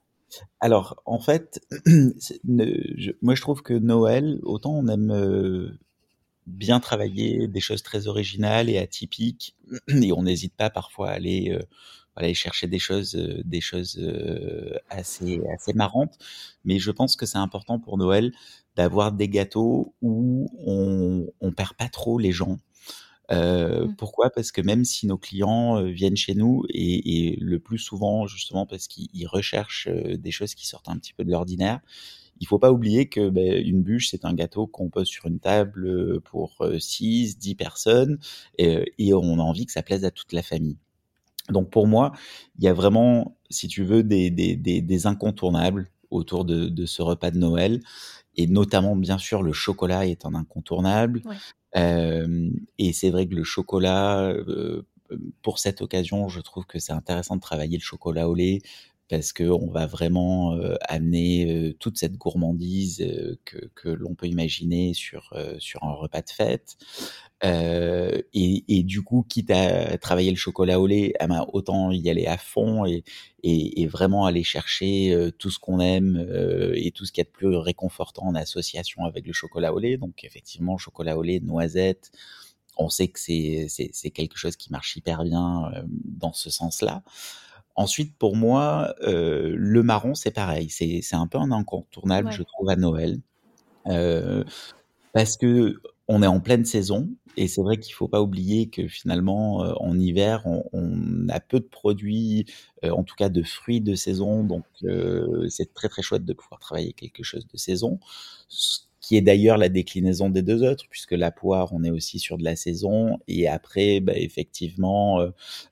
Alors, 0.59 1.01
en 1.05 1.19
fait, 1.19 1.61
moi 3.21 3.35
je 3.35 3.41
trouve 3.41 3.61
que 3.61 3.73
Noël, 3.73 4.39
autant 4.43 4.73
on 4.73 4.87
aime 4.87 5.77
bien 6.47 6.79
travailler 6.79 7.47
des 7.47 7.59
choses 7.59 7.83
très 7.83 8.07
originales 8.07 8.69
et 8.69 8.79
atypiques 8.79 9.55
et 9.87 10.11
on 10.13 10.23
n'hésite 10.23 10.55
pas 10.55 10.69
parfois 10.69 11.09
à 11.09 11.13
aller 11.13 11.51
euh, 11.51 11.61
aller 12.17 12.33
chercher 12.33 12.67
des 12.67 12.79
choses 12.79 13.15
euh, 13.15 13.41
des 13.45 13.61
choses 13.61 13.97
euh, 13.99 14.77
assez 14.89 15.39
assez 15.53 15.73
marrantes. 15.73 16.17
Mais 16.65 16.79
je 16.79 16.91
pense 16.91 17.15
que 17.15 17.25
c'est 17.25 17.37
important 17.37 17.79
pour 17.79 17.97
Noël 17.97 18.33
d'avoir 18.75 19.11
des 19.11 19.29
gâteaux 19.29 19.93
où 20.01 20.47
on 20.65 21.27
on 21.39 21.51
perd 21.51 21.73
pas 21.73 21.89
trop 21.89 22.17
les 22.19 22.31
gens. 22.31 22.59
Euh, 23.31 23.85
mmh. 23.85 23.95
Pourquoi? 23.97 24.29
Parce 24.31 24.51
que 24.51 24.61
même 24.61 24.85
si 24.85 25.05
nos 25.05 25.17
clients 25.17 25.83
viennent 25.83 26.15
chez 26.15 26.33
nous 26.33 26.63
et, 26.69 27.31
et 27.31 27.35
le 27.39 27.59
plus 27.59 27.77
souvent 27.77 28.25
justement 28.25 28.65
parce 28.65 28.87
qu'ils 28.87 29.27
recherchent 29.27 29.89
des 29.89 30.31
choses 30.31 30.55
qui 30.55 30.65
sortent 30.65 30.89
un 30.89 30.97
petit 30.97 31.13
peu 31.13 31.23
de 31.23 31.31
l'ordinaire, 31.31 31.81
il 32.39 32.47
faut 32.47 32.59
pas 32.59 32.71
oublier 32.71 33.07
que 33.07 33.29
ben, 33.29 33.61
une 33.65 33.81
bûche, 33.81 34.09
c'est 34.09 34.25
un 34.25 34.33
gâteau 34.33 34.67
qu'on 34.67 34.89
pose 34.89 35.07
sur 35.07 35.25
une 35.25 35.39
table 35.39 35.87
euh, 35.87 36.21
pour 36.23 36.57
6, 36.77 37.35
euh, 37.35 37.39
10 37.39 37.55
personnes 37.55 38.19
et, 38.57 38.93
et, 38.97 39.13
on 39.13 39.39
a 39.39 39.43
envie 39.43 39.65
que 39.65 39.71
ça 39.71 39.83
plaise 39.83 40.05
à 40.05 40.11
toute 40.11 40.33
la 40.33 40.43
famille. 40.43 40.77
Donc 41.49 41.69
pour 41.69 41.87
moi, 41.87 42.11
il 42.57 42.65
y 42.65 42.67
a 42.67 42.73
vraiment, 42.73 43.37
si 43.49 43.67
tu 43.67 43.83
veux, 43.83 44.03
des, 44.03 44.29
des, 44.29 44.55
des, 44.55 44.81
des 44.81 45.07
incontournables 45.07 45.89
autour 46.09 46.45
de, 46.45 46.67
de, 46.67 46.85
ce 46.85 47.01
repas 47.01 47.31
de 47.31 47.37
Noël. 47.37 47.81
Et 48.35 48.47
notamment, 48.47 48.95
bien 48.95 49.17
sûr, 49.17 49.43
le 49.43 49.53
chocolat 49.53 50.05
est 50.05 50.25
un 50.25 50.35
incontournable. 50.35 51.21
Ouais. 51.25 51.35
Euh, 51.75 52.49
et 52.77 52.93
c'est 52.93 53.09
vrai 53.09 53.27
que 53.27 53.35
le 53.35 53.43
chocolat, 53.43 54.21
euh, 54.29 54.83
pour 55.41 55.59
cette 55.59 55.81
occasion, 55.81 56.27
je 56.27 56.41
trouve 56.41 56.65
que 56.65 56.79
c'est 56.79 56.93
intéressant 56.93 57.35
de 57.35 57.41
travailler 57.41 57.77
le 57.77 57.83
chocolat 57.83 58.29
au 58.29 58.35
lait 58.35 58.59
parce 59.09 59.31
que 59.31 59.43
on 59.43 59.69
va 59.69 59.85
vraiment 59.85 60.53
euh, 60.55 60.75
amener 60.81 61.69
euh, 61.69 61.73
toute 61.79 61.97
cette 61.97 62.17
gourmandise 62.17 63.01
euh, 63.01 63.37
que, 63.45 63.57
que 63.73 63.89
l'on 63.89 64.15
peut 64.15 64.27
imaginer 64.27 64.93
sur 64.93 65.33
sur 65.59 65.83
un 65.83 65.93
repas 65.93 66.21
de 66.21 66.29
fête. 66.29 66.77
Et, 67.43 68.63
et, 68.67 68.83
du 68.83 69.03
coup, 69.03 69.23
quitte 69.27 69.51
à 69.51 69.97
travailler 69.99 70.31
le 70.31 70.37
chocolat 70.37 70.79
au 70.79 70.87
lait, 70.87 71.13
eh 71.19 71.27
ben, 71.27 71.45
autant 71.53 71.91
y 71.91 72.09
aller 72.09 72.25
à 72.25 72.37
fond 72.37 72.85
et, 72.85 73.03
et, 73.43 73.81
et 73.81 73.87
vraiment 73.87 74.25
aller 74.25 74.43
chercher 74.43 75.15
tout 75.37 75.51
ce 75.51 75.59
qu'on 75.59 75.79
aime 75.79 76.27
et 76.75 76.91
tout 76.91 77.05
ce 77.05 77.11
qui 77.11 77.21
est 77.21 77.25
de 77.25 77.29
plus 77.29 77.55
réconfortant 77.55 78.23
en 78.23 78.35
association 78.35 79.05
avec 79.05 79.27
le 79.27 79.33
chocolat 79.33 79.73
au 79.73 79.79
lait. 79.79 79.97
Donc 79.97 80.23
effectivement, 80.23 80.77
chocolat 80.77 81.17
au 81.17 81.21
lait, 81.21 81.39
noisette, 81.39 82.11
on 82.75 82.89
sait 82.89 83.07
que 83.07 83.19
c'est 83.19 83.67
c'est 83.69 84.11
quelque 84.11 84.37
chose 84.37 84.55
qui 84.55 84.71
marche 84.71 84.95
hyper 84.95 85.23
bien 85.23 85.71
dans 86.05 86.33
ce 86.33 86.49
sens-là. 86.49 87.03
Ensuite, 87.77 88.17
pour 88.17 88.35
moi, 88.35 88.95
euh, 89.03 89.53
le 89.55 89.83
marron, 89.83 90.15
c'est 90.15 90.31
pareil. 90.31 90.69
C'est, 90.69 91.03
un 91.13 91.27
peu 91.27 91.37
un 91.37 91.51
incontournable, 91.51 92.31
je 92.31 92.41
trouve, 92.41 92.69
à 92.69 92.75
Noël. 92.75 93.19
Euh, 93.85 94.43
parce 95.13 95.37
que 95.37 95.75
on 96.09 96.23
est 96.23 96.27
en 96.27 96.39
pleine 96.39 96.65
saison 96.65 97.09
et 97.35 97.47
c'est 97.47 97.61
vrai 97.61 97.77
qu'il 97.77 97.93
faut 97.93 98.07
pas 98.07 98.21
oublier 98.21 98.69
que 98.69 98.87
finalement 98.87 99.63
euh, 99.63 99.73
en 99.79 99.97
hiver 99.97 100.41
on, 100.45 100.63
on, 100.73 101.29
a 101.29 101.39
peu 101.39 101.59
de 101.59 101.65
produits, 101.65 102.45
en 102.83 103.03
tout 103.03 103.15
cas 103.15 103.29
de 103.29 103.43
fruits 103.43 103.81
de 103.81 103.95
saison, 103.95 104.43
donc 104.43 104.65
c'est 105.49 105.73
très 105.73 105.89
très 105.89 106.01
chouette 106.01 106.25
de 106.25 106.33
pouvoir 106.33 106.59
travailler 106.59 106.93
quelque 106.93 107.23
chose 107.23 107.47
de 107.47 107.57
saison 107.57 107.99
qui 109.07 109.15
est 109.15 109.21
d'ailleurs 109.21 109.57
la 109.57 109.69
déclinaison 109.69 110.29
des 110.29 110.41
deux 110.41 110.63
autres, 110.63 110.83
puisque 110.89 111.13
la 111.13 111.31
poire, 111.31 111.71
on 111.71 111.81
est 111.85 111.91
aussi 111.91 112.19
sur 112.19 112.37
de 112.37 112.43
la 112.43 112.57
saison, 112.57 113.19
et 113.29 113.47
après, 113.47 114.01
bah, 114.01 114.11
effectivement, 114.17 115.21
euh, 115.21 115.29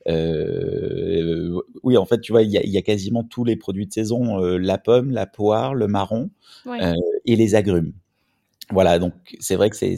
euh, 0.08 1.60
oui, 1.84 1.98
en 1.98 2.06
fait, 2.06 2.22
tu 2.22 2.32
vois, 2.32 2.44
il 2.44 2.50
y 2.50 2.58
a, 2.58 2.66
y 2.66 2.78
a, 2.78 2.82
quasiment 2.82 3.26
tous 3.26 3.44
les 3.44 3.58
produits 3.58 3.88
de 3.88 3.92
saison, 3.92 4.42
euh, 4.42 4.58
la 4.58 4.78
pomme, 4.78 5.12
la 5.12 5.26
poire, 5.26 5.76
le 5.76 5.90
marron 5.90 6.30
et 7.26 7.36
les 7.36 7.56
agrumes. 7.56 7.92
Voilà, 8.72 9.00
donc 9.00 9.14
c'est 9.42 9.58
vrai 9.58 9.70
que 9.70 9.76
c'est 9.76 9.98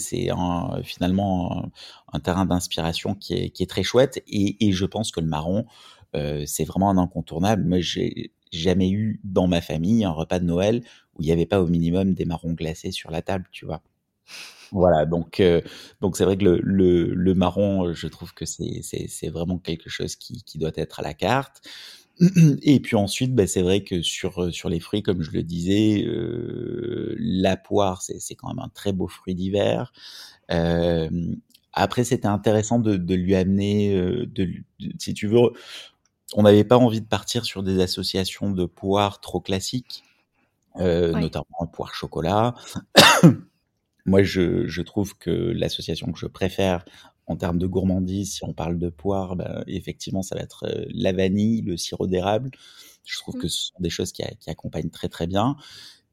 finalement 0.84 1.60
un, 1.60 1.72
un 2.14 2.20
terrain 2.20 2.48
d'inspiration 2.48 3.14
qui 3.14 3.36
est, 3.36 3.50
qui 3.52 3.62
est 3.62 3.68
très 3.68 3.84
chouette, 3.84 4.24
et, 4.28 4.68
et 4.68 4.72
je 4.72 4.86
pense 4.86 5.12
que 5.12 5.20
le 5.20 5.28
marron, 5.28 5.66
c'est 6.48 6.64
vraiment 6.64 6.90
un 6.90 6.98
incontournable. 6.98 7.66
Moi, 7.66 7.82
j'ai 7.82 8.32
jamais 8.52 8.90
eu 8.90 9.20
dans 9.24 9.48
ma 9.48 9.62
famille 9.62 10.04
un 10.04 10.12
repas 10.12 10.40
de 10.40 10.46
Noël 10.46 10.84
où 11.18 11.22
il 11.22 11.26
n'y 11.26 11.32
avait 11.32 11.46
pas 11.46 11.62
au 11.62 11.68
minimum 11.68 12.14
des 12.14 12.26
marrons 12.26 12.54
glacés 12.54 12.92
sur 12.92 13.12
la 13.12 13.22
table, 13.22 13.46
tu 13.52 13.66
vois. 13.66 13.82
Voilà, 14.72 15.06
donc 15.06 15.40
euh, 15.40 15.62
donc 16.02 16.18
c'est 16.18 16.26
vrai 16.26 16.38
que 16.38 16.44
le, 16.44 16.60
le, 16.62 17.14
le, 17.14 17.34
marron, 17.34 17.94
je 17.94 18.08
trouve 18.08 18.34
que 18.34 18.46
c'est 18.46 19.30
vraiment 19.30 19.60
quelque 19.60 19.90
chose 19.90 20.18
qui, 20.18 20.44
qui 20.44 20.58
doit 20.58 20.72
être 20.76 21.00
à 21.00 21.04
la 21.04 21.14
carte. 21.14 21.62
Et 22.64 22.80
puis 22.80 22.96
ensuite, 22.96 23.34
bah, 23.36 23.48
c'est 23.48 23.62
vrai 23.62 23.84
que 23.84 24.02
sur 24.02 24.54
sur 24.54 24.70
les 24.70 24.80
fruits, 24.80 25.04
comme 25.04 25.22
je 25.22 25.32
le 25.32 25.44
disais, 25.44 26.04
euh, 26.06 27.16
la 27.20 27.58
poire, 27.58 28.02
c'est 28.02 28.36
quand 28.36 28.50
même 28.50 28.60
un 28.60 28.70
très 28.70 28.92
beau 28.92 29.08
fruit 29.08 29.36
d'hiver. 29.36 29.94
Euh, 30.52 31.10
après, 31.74 32.04
c'était 32.04 32.28
intéressant 32.28 32.80
de, 32.80 32.98
de, 32.98 33.14
lui 33.16 33.36
amener, 33.36 33.94
euh, 33.94 34.26
de, 34.26 34.50
si 34.98 35.14
tu 35.14 35.28
veux, 35.28 35.52
on 36.34 36.44
n'avait 36.44 36.64
pas 36.64 36.78
envie 36.78 37.02
de 37.02 37.06
partir 37.06 37.46
sur 37.46 37.64
des 37.64 37.80
associations 37.82 38.52
de 38.52 38.66
poires 38.66 39.22
trop 39.22 39.40
classiques, 39.40 40.04
euh, 40.80 41.12
notamment 41.14 41.68
poire 41.72 41.94
chocolat. 41.94 42.56
Moi, 44.06 44.24
je, 44.24 44.68
je, 44.68 44.82
trouve 44.82 45.18
que 45.18 45.32
l'association 45.32 46.12
que 46.12 46.20
je 46.20 46.28
préfère 46.28 46.86
en 47.26 47.36
termes 47.36 47.58
de 47.58 47.68
gourmandise, 47.68 48.36
si 48.36 48.44
on 48.46 48.54
parle 48.54 48.80
de 48.80 48.90
poire, 48.90 49.36
ben, 49.36 49.64
effectivement, 49.68 50.22
ça 50.22 50.36
va 50.36 50.42
être 50.42 50.66
euh, 50.66 50.86
la 50.90 51.12
vanille, 51.12 51.62
le 51.62 51.76
sirop 51.76 52.08
d'érable. 52.08 52.52
Je 53.06 53.18
trouve 53.18 53.36
mmh. 53.36 53.40
que 53.40 53.48
ce 53.50 53.66
sont 53.68 53.80
des 53.80 53.90
choses 53.90 54.12
qui, 54.14 54.24
qui, 54.40 54.50
accompagnent 54.50 54.90
très 54.90 55.10
très 55.10 55.28
bien. 55.28 55.58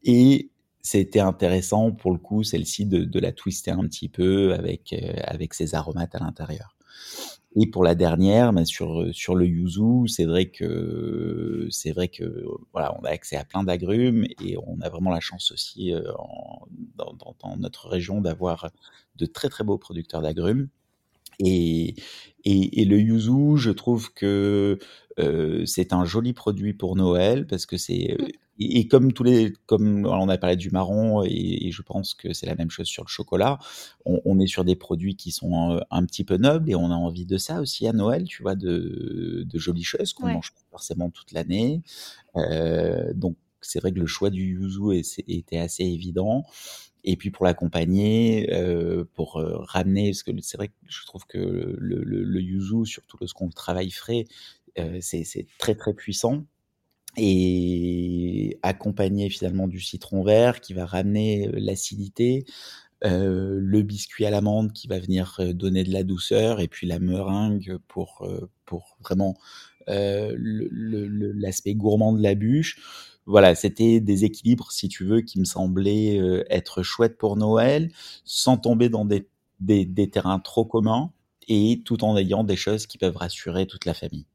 Et 0.02 0.50
c'était 0.80 1.20
intéressant 1.20 1.92
pour 1.92 2.10
le 2.10 2.18
coup, 2.18 2.42
celle-ci, 2.42 2.84
de, 2.84 3.04
de, 3.04 3.20
la 3.20 3.32
twister 3.32 3.70
un 3.70 3.86
petit 3.86 4.08
peu 4.08 4.52
avec, 4.54 4.92
euh, 4.92 5.14
avec 5.24 5.54
ses 5.54 5.74
aromates 5.74 6.14
à 6.14 6.18
l'intérieur. 6.18 6.76
Et 7.56 7.66
pour 7.70 7.84
la 7.84 7.94
dernière, 7.94 8.52
ben 8.52 8.64
sur 8.64 9.14
sur 9.14 9.36
le 9.36 9.46
yuzu, 9.46 10.08
c'est 10.08 10.24
vrai 10.24 10.46
que 10.46 11.68
c'est 11.70 11.92
vrai 11.92 12.08
que 12.08 12.44
voilà, 12.72 12.96
on 13.00 13.04
a 13.04 13.10
accès 13.10 13.36
à 13.36 13.44
plein 13.44 13.62
d'agrumes 13.62 14.26
et 14.44 14.56
on 14.66 14.80
a 14.80 14.88
vraiment 14.88 15.10
la 15.10 15.20
chance 15.20 15.52
aussi 15.52 15.92
euh, 15.94 16.02
en, 16.18 16.66
dans, 16.96 17.12
dans, 17.14 17.36
dans, 17.40 17.56
notre 17.56 17.88
région 17.88 18.20
d'avoir 18.20 18.70
de 19.16 19.26
très 19.26 19.48
très 19.48 19.62
beaux 19.62 19.78
producteurs 19.78 20.20
d'agrumes. 20.22 20.68
Et, 21.40 21.94
et, 22.44 22.80
et, 22.82 22.84
le 22.84 22.98
yuzu, 22.98 23.56
je 23.56 23.70
trouve 23.70 24.12
que 24.12 24.78
euh, 25.18 25.64
c'est 25.66 25.92
un 25.92 26.04
joli 26.04 26.32
produit 26.32 26.74
pour 26.74 26.96
Noël 26.96 27.46
parce 27.46 27.66
que 27.66 27.76
c'est 27.76 28.16
mmh 28.18 28.26
et, 28.58 28.78
et, 28.78 28.88
comme 28.88 29.12
tous 29.12 29.24
les, 29.24 29.52
comme 29.66 30.06
on 30.06 30.28
a 30.28 30.38
parlé 30.38 30.56
du 30.56 30.70
marron, 30.70 31.24
et, 31.24 31.70
je 31.72 31.82
pense 31.82 32.14
que 32.14 32.32
c'est 32.32 32.46
la 32.46 32.54
même 32.54 32.70
chose 32.70 32.86
sur 32.86 33.02
le 33.02 33.08
chocolat, 33.08 33.58
on, 34.04 34.20
on, 34.24 34.38
est 34.38 34.46
sur 34.46 34.64
des 34.64 34.76
produits 34.76 35.16
qui 35.16 35.32
sont 35.32 35.72
un, 35.72 35.80
un, 35.90 36.06
petit 36.06 36.24
peu 36.24 36.36
nobles 36.36 36.70
et 36.70 36.74
on 36.74 36.90
a 36.90 36.94
envie 36.94 37.26
de 37.26 37.36
ça 37.36 37.60
aussi 37.60 37.86
à 37.88 37.92
Noël, 37.92 38.24
tu 38.24 38.42
vois, 38.42 38.54
de, 38.54 39.44
de 39.44 39.58
jolies 39.58 39.82
choses 39.82 40.12
qu'on 40.12 40.26
ouais. 40.26 40.34
mange 40.34 40.52
forcément 40.70 41.10
toute 41.10 41.32
l'année. 41.32 41.82
Euh, 42.36 43.12
donc 43.14 43.36
c'est 43.60 43.80
vrai 43.80 43.92
que 43.92 43.98
le 43.98 44.06
choix 44.06 44.30
du 44.30 44.44
yuzu 44.44 45.02
était 45.26 45.58
assez 45.58 45.84
évident. 45.84 46.44
Et 47.04 47.16
puis 47.16 47.30
pour 47.30 47.44
l'accompagner, 47.44 48.48
euh, 48.52 49.04
pour 49.14 49.36
euh, 49.36 49.58
ramener, 49.58 50.10
parce 50.10 50.22
que 50.22 50.32
c'est 50.40 50.56
vrai 50.56 50.68
que 50.68 50.74
je 50.88 51.04
trouve 51.04 51.26
que 51.26 51.38
le, 51.38 52.02
le, 52.02 52.24
le 52.24 52.40
yuzu, 52.40 52.86
surtout 52.86 53.18
lorsqu'on 53.20 53.50
travaille 53.50 53.90
frais, 53.90 54.24
euh, 54.78 54.98
c'est 55.00 55.46
très 55.58 55.74
très 55.74 55.92
puissant 55.92 56.44
et 57.16 58.58
accompagné 58.62 59.28
finalement 59.30 59.68
du 59.68 59.80
citron 59.80 60.24
vert 60.24 60.60
qui 60.60 60.72
va 60.72 60.86
ramener 60.86 61.48
l'acidité, 61.52 62.44
le 63.02 63.82
biscuit 63.82 64.24
à 64.24 64.30
l'amande 64.30 64.72
qui 64.72 64.88
va 64.88 64.98
venir 64.98 65.38
donner 65.52 65.84
de 65.84 65.92
la 65.92 66.04
douceur 66.04 66.60
et 66.60 66.68
puis 66.68 66.86
la 66.86 66.98
meringue 66.98 67.76
pour, 67.86 68.26
pour 68.64 68.96
vraiment 69.00 69.36
l'aspect 69.86 71.74
gourmand 71.74 72.14
de 72.14 72.22
la 72.22 72.34
bûche. 72.34 72.78
Voilà, 73.26 73.54
c'était 73.54 74.00
des 74.00 74.24
équilibres, 74.24 74.70
si 74.72 74.88
tu 74.88 75.04
veux, 75.04 75.22
qui 75.22 75.40
me 75.40 75.44
semblaient 75.44 76.44
être 76.50 76.82
chouettes 76.82 77.16
pour 77.16 77.36
Noël, 77.36 77.90
sans 78.24 78.56
tomber 78.56 78.88
dans 78.88 79.04
des, 79.04 79.28
des, 79.60 80.10
terrains 80.10 80.38
trop 80.38 80.64
communs 80.64 81.12
et 81.48 81.82
tout 81.84 82.04
en 82.04 82.16
ayant 82.16 82.44
des 82.44 82.56
choses 82.56 82.86
qui 82.86 82.98
peuvent 82.98 83.16
rassurer 83.16 83.66
toute 83.66 83.84
la 83.84 83.94
famille. 83.94 84.26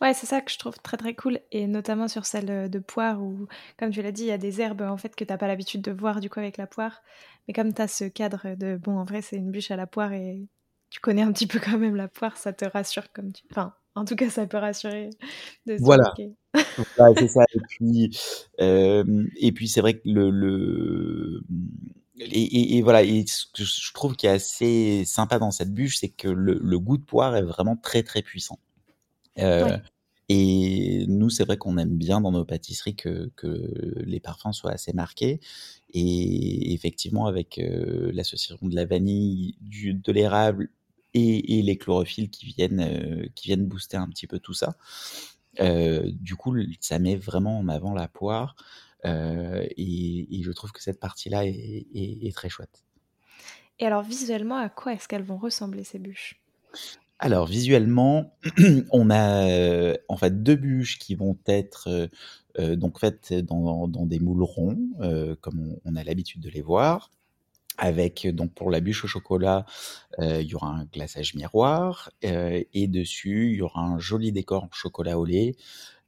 Ouais, 0.00 0.14
c'est 0.14 0.26
ça 0.26 0.40
que 0.40 0.52
je 0.52 0.58
trouve 0.58 0.78
très 0.78 0.96
très 0.96 1.14
cool, 1.14 1.40
et 1.50 1.66
notamment 1.66 2.06
sur 2.06 2.26
celle 2.26 2.70
de 2.70 2.78
poire 2.78 3.20
où, 3.20 3.48
comme 3.76 3.90
tu 3.90 4.02
l'as 4.02 4.12
dit, 4.12 4.22
il 4.22 4.28
y 4.28 4.32
a 4.32 4.38
des 4.38 4.60
herbes 4.60 4.82
en 4.82 4.96
fait 4.96 5.16
que 5.16 5.24
t'as 5.24 5.36
pas 5.36 5.48
l'habitude 5.48 5.82
de 5.82 5.90
voir 5.90 6.20
du 6.20 6.30
coup 6.30 6.38
avec 6.38 6.58
la 6.58 6.66
poire, 6.66 7.02
mais 7.46 7.54
comme 7.54 7.74
tu 7.74 7.82
as 7.82 7.88
ce 7.88 8.04
cadre 8.04 8.54
de 8.54 8.76
bon, 8.76 8.98
en 8.98 9.04
vrai 9.04 9.20
c'est 9.20 9.36
une 9.36 9.50
bûche 9.50 9.72
à 9.72 9.76
la 9.76 9.88
poire 9.88 10.12
et 10.12 10.46
tu 10.90 11.00
connais 11.00 11.22
un 11.22 11.32
petit 11.32 11.48
peu 11.48 11.58
quand 11.58 11.78
même 11.78 11.96
la 11.96 12.08
poire, 12.08 12.36
ça 12.36 12.52
te 12.52 12.64
rassure 12.64 13.12
comme 13.12 13.32
tu. 13.32 13.42
Enfin, 13.50 13.74
en 13.94 14.04
tout 14.04 14.16
cas, 14.16 14.30
ça 14.30 14.46
peut 14.46 14.56
rassurer 14.56 15.10
de 15.66 15.76
voilà. 15.80 16.12
voilà 16.96 17.14
c'est 17.16 17.28
ça. 17.28 17.44
Et 17.54 17.60
puis, 17.68 18.18
euh, 18.60 19.24
et 19.38 19.52
puis 19.52 19.68
c'est 19.68 19.80
vrai 19.80 19.94
que 19.94 20.08
le, 20.08 20.30
le... 20.30 21.42
Et, 22.18 22.76
et, 22.76 22.82
voilà, 22.82 23.02
et 23.02 23.24
ce 23.26 23.46
que 23.46 23.64
je 23.64 23.92
trouve 23.92 24.14
qui 24.14 24.26
est 24.26 24.30
assez 24.30 25.04
sympa 25.04 25.38
dans 25.38 25.50
cette 25.50 25.72
bûche, 25.74 25.98
c'est 25.98 26.08
que 26.08 26.28
le, 26.28 26.58
le, 26.62 26.78
goût 26.78 26.96
de 26.96 27.02
poire 27.02 27.36
est 27.36 27.42
vraiment 27.42 27.76
très 27.76 28.04
très 28.04 28.22
puissant. 28.22 28.58
Euh, 29.38 29.78
Et 30.28 31.04
nous, 31.06 31.28
c'est 31.28 31.44
vrai 31.44 31.58
qu'on 31.58 31.76
aime 31.76 31.98
bien 31.98 32.20
dans 32.20 32.32
nos 32.32 32.44
pâtisseries 32.44 32.96
que, 32.96 33.30
que, 33.36 33.46
les 34.04 34.20
parfums 34.20 34.52
soient 34.52 34.70
assez 34.72 34.92
marqués. 34.92 35.40
Et 35.92 36.72
effectivement, 36.72 37.26
avec 37.26 37.58
euh, 37.58 38.10
l'association 38.12 38.66
de 38.66 38.74
la 38.74 38.86
vanille, 38.86 39.56
du, 39.60 39.94
de 39.94 40.12
l'érable 40.12 40.70
et, 41.14 41.58
et, 41.58 41.62
les 41.62 41.78
chlorophylles 41.78 42.30
qui 42.30 42.46
viennent, 42.46 42.80
euh, 42.80 43.26
qui 43.34 43.48
viennent 43.48 43.66
booster 43.66 43.96
un 43.96 44.08
petit 44.08 44.26
peu 44.26 44.38
tout 44.38 44.52
ça, 44.52 44.76
euh, 45.60 46.10
du 46.12 46.34
coup, 46.34 46.56
ça 46.80 46.98
met 46.98 47.16
vraiment 47.16 47.58
en 47.58 47.68
avant 47.68 47.94
la 47.94 48.08
poire. 48.08 48.56
Euh, 49.04 49.64
et, 49.76 50.38
et, 50.38 50.42
je 50.42 50.50
trouve 50.50 50.72
que 50.72 50.82
cette 50.82 50.98
partie-là 50.98 51.46
est, 51.46 51.86
est, 51.94 52.26
est 52.26 52.34
très 52.34 52.48
chouette. 52.48 52.84
Et 53.78 53.86
alors, 53.86 54.02
visuellement, 54.02 54.56
à 54.56 54.68
quoi 54.68 54.94
est-ce 54.94 55.08
qu'elles 55.08 55.22
vont 55.22 55.36
ressembler 55.36 55.84
ces 55.84 55.98
bûches? 55.98 56.40
Alors 57.20 57.46
visuellement, 57.46 58.36
on 58.90 59.08
a 59.08 59.94
en 60.08 60.16
fait 60.16 60.42
deux 60.42 60.56
bûches 60.56 60.98
qui 60.98 61.14
vont 61.14 61.38
être 61.46 62.10
euh, 62.58 62.76
donc 62.76 62.98
faites 62.98 63.32
dans, 63.32 63.86
dans, 63.86 64.04
des 64.04 64.18
moules 64.18 64.42
ronds, 64.42 64.90
comme 65.40 65.60
on, 65.60 65.80
on 65.84 65.96
a 65.96 66.02
l'habitude 66.02 66.40
de 66.40 66.50
les 66.50 66.60
voir. 66.60 67.10
Avec 67.76 68.26
donc 68.28 68.54
pour 68.54 68.70
la 68.70 68.80
bûche 68.80 69.04
au 69.04 69.08
chocolat, 69.08 69.66
il 70.20 70.42
y 70.42 70.54
aura 70.54 70.68
un 70.68 70.84
glaçage 70.84 71.34
miroir 71.34 72.10
et 72.22 72.86
dessus 72.86 73.50
il 73.50 73.56
y 73.56 73.62
aura 73.62 73.80
un 73.80 73.98
joli 73.98 74.30
décor 74.30 74.64
en 74.64 74.70
chocolat 74.70 75.18
au 75.18 75.24
lait 75.24 75.56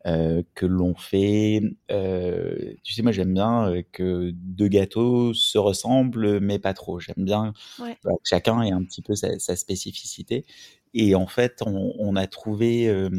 euh, 0.07 0.43
que 0.55 0.67
l'on 0.67 0.95
fait. 0.95 1.61
Euh, 1.91 2.75
tu 2.85 2.95
sais, 2.95 3.03
moi 3.03 3.11
j'aime 3.11 3.35
bien 3.35 3.71
euh, 3.71 3.83
que 3.91 4.31
deux 4.33 4.69
gâteaux 4.69 5.35
se 5.35 5.59
ressemblent, 5.59 6.39
mais 6.39 6.61
pas 6.61 6.75
trop. 6.75 7.01
J'aime 7.01 7.25
bien 7.25 7.53
ouais. 7.81 7.97
que 8.05 8.11
chacun 8.23 8.63
ait 8.63 8.71
un 8.71 8.85
petit 8.85 9.03
peu 9.03 9.17
sa, 9.17 9.37
sa 9.41 9.57
spécificité. 9.57 10.45
Et 10.99 11.15
en 11.15 11.27
fait, 11.27 11.63
on, 11.67 11.95
on 11.99 12.17
a 12.17 12.27
trouvé 12.27 12.89
euh, 12.89 13.11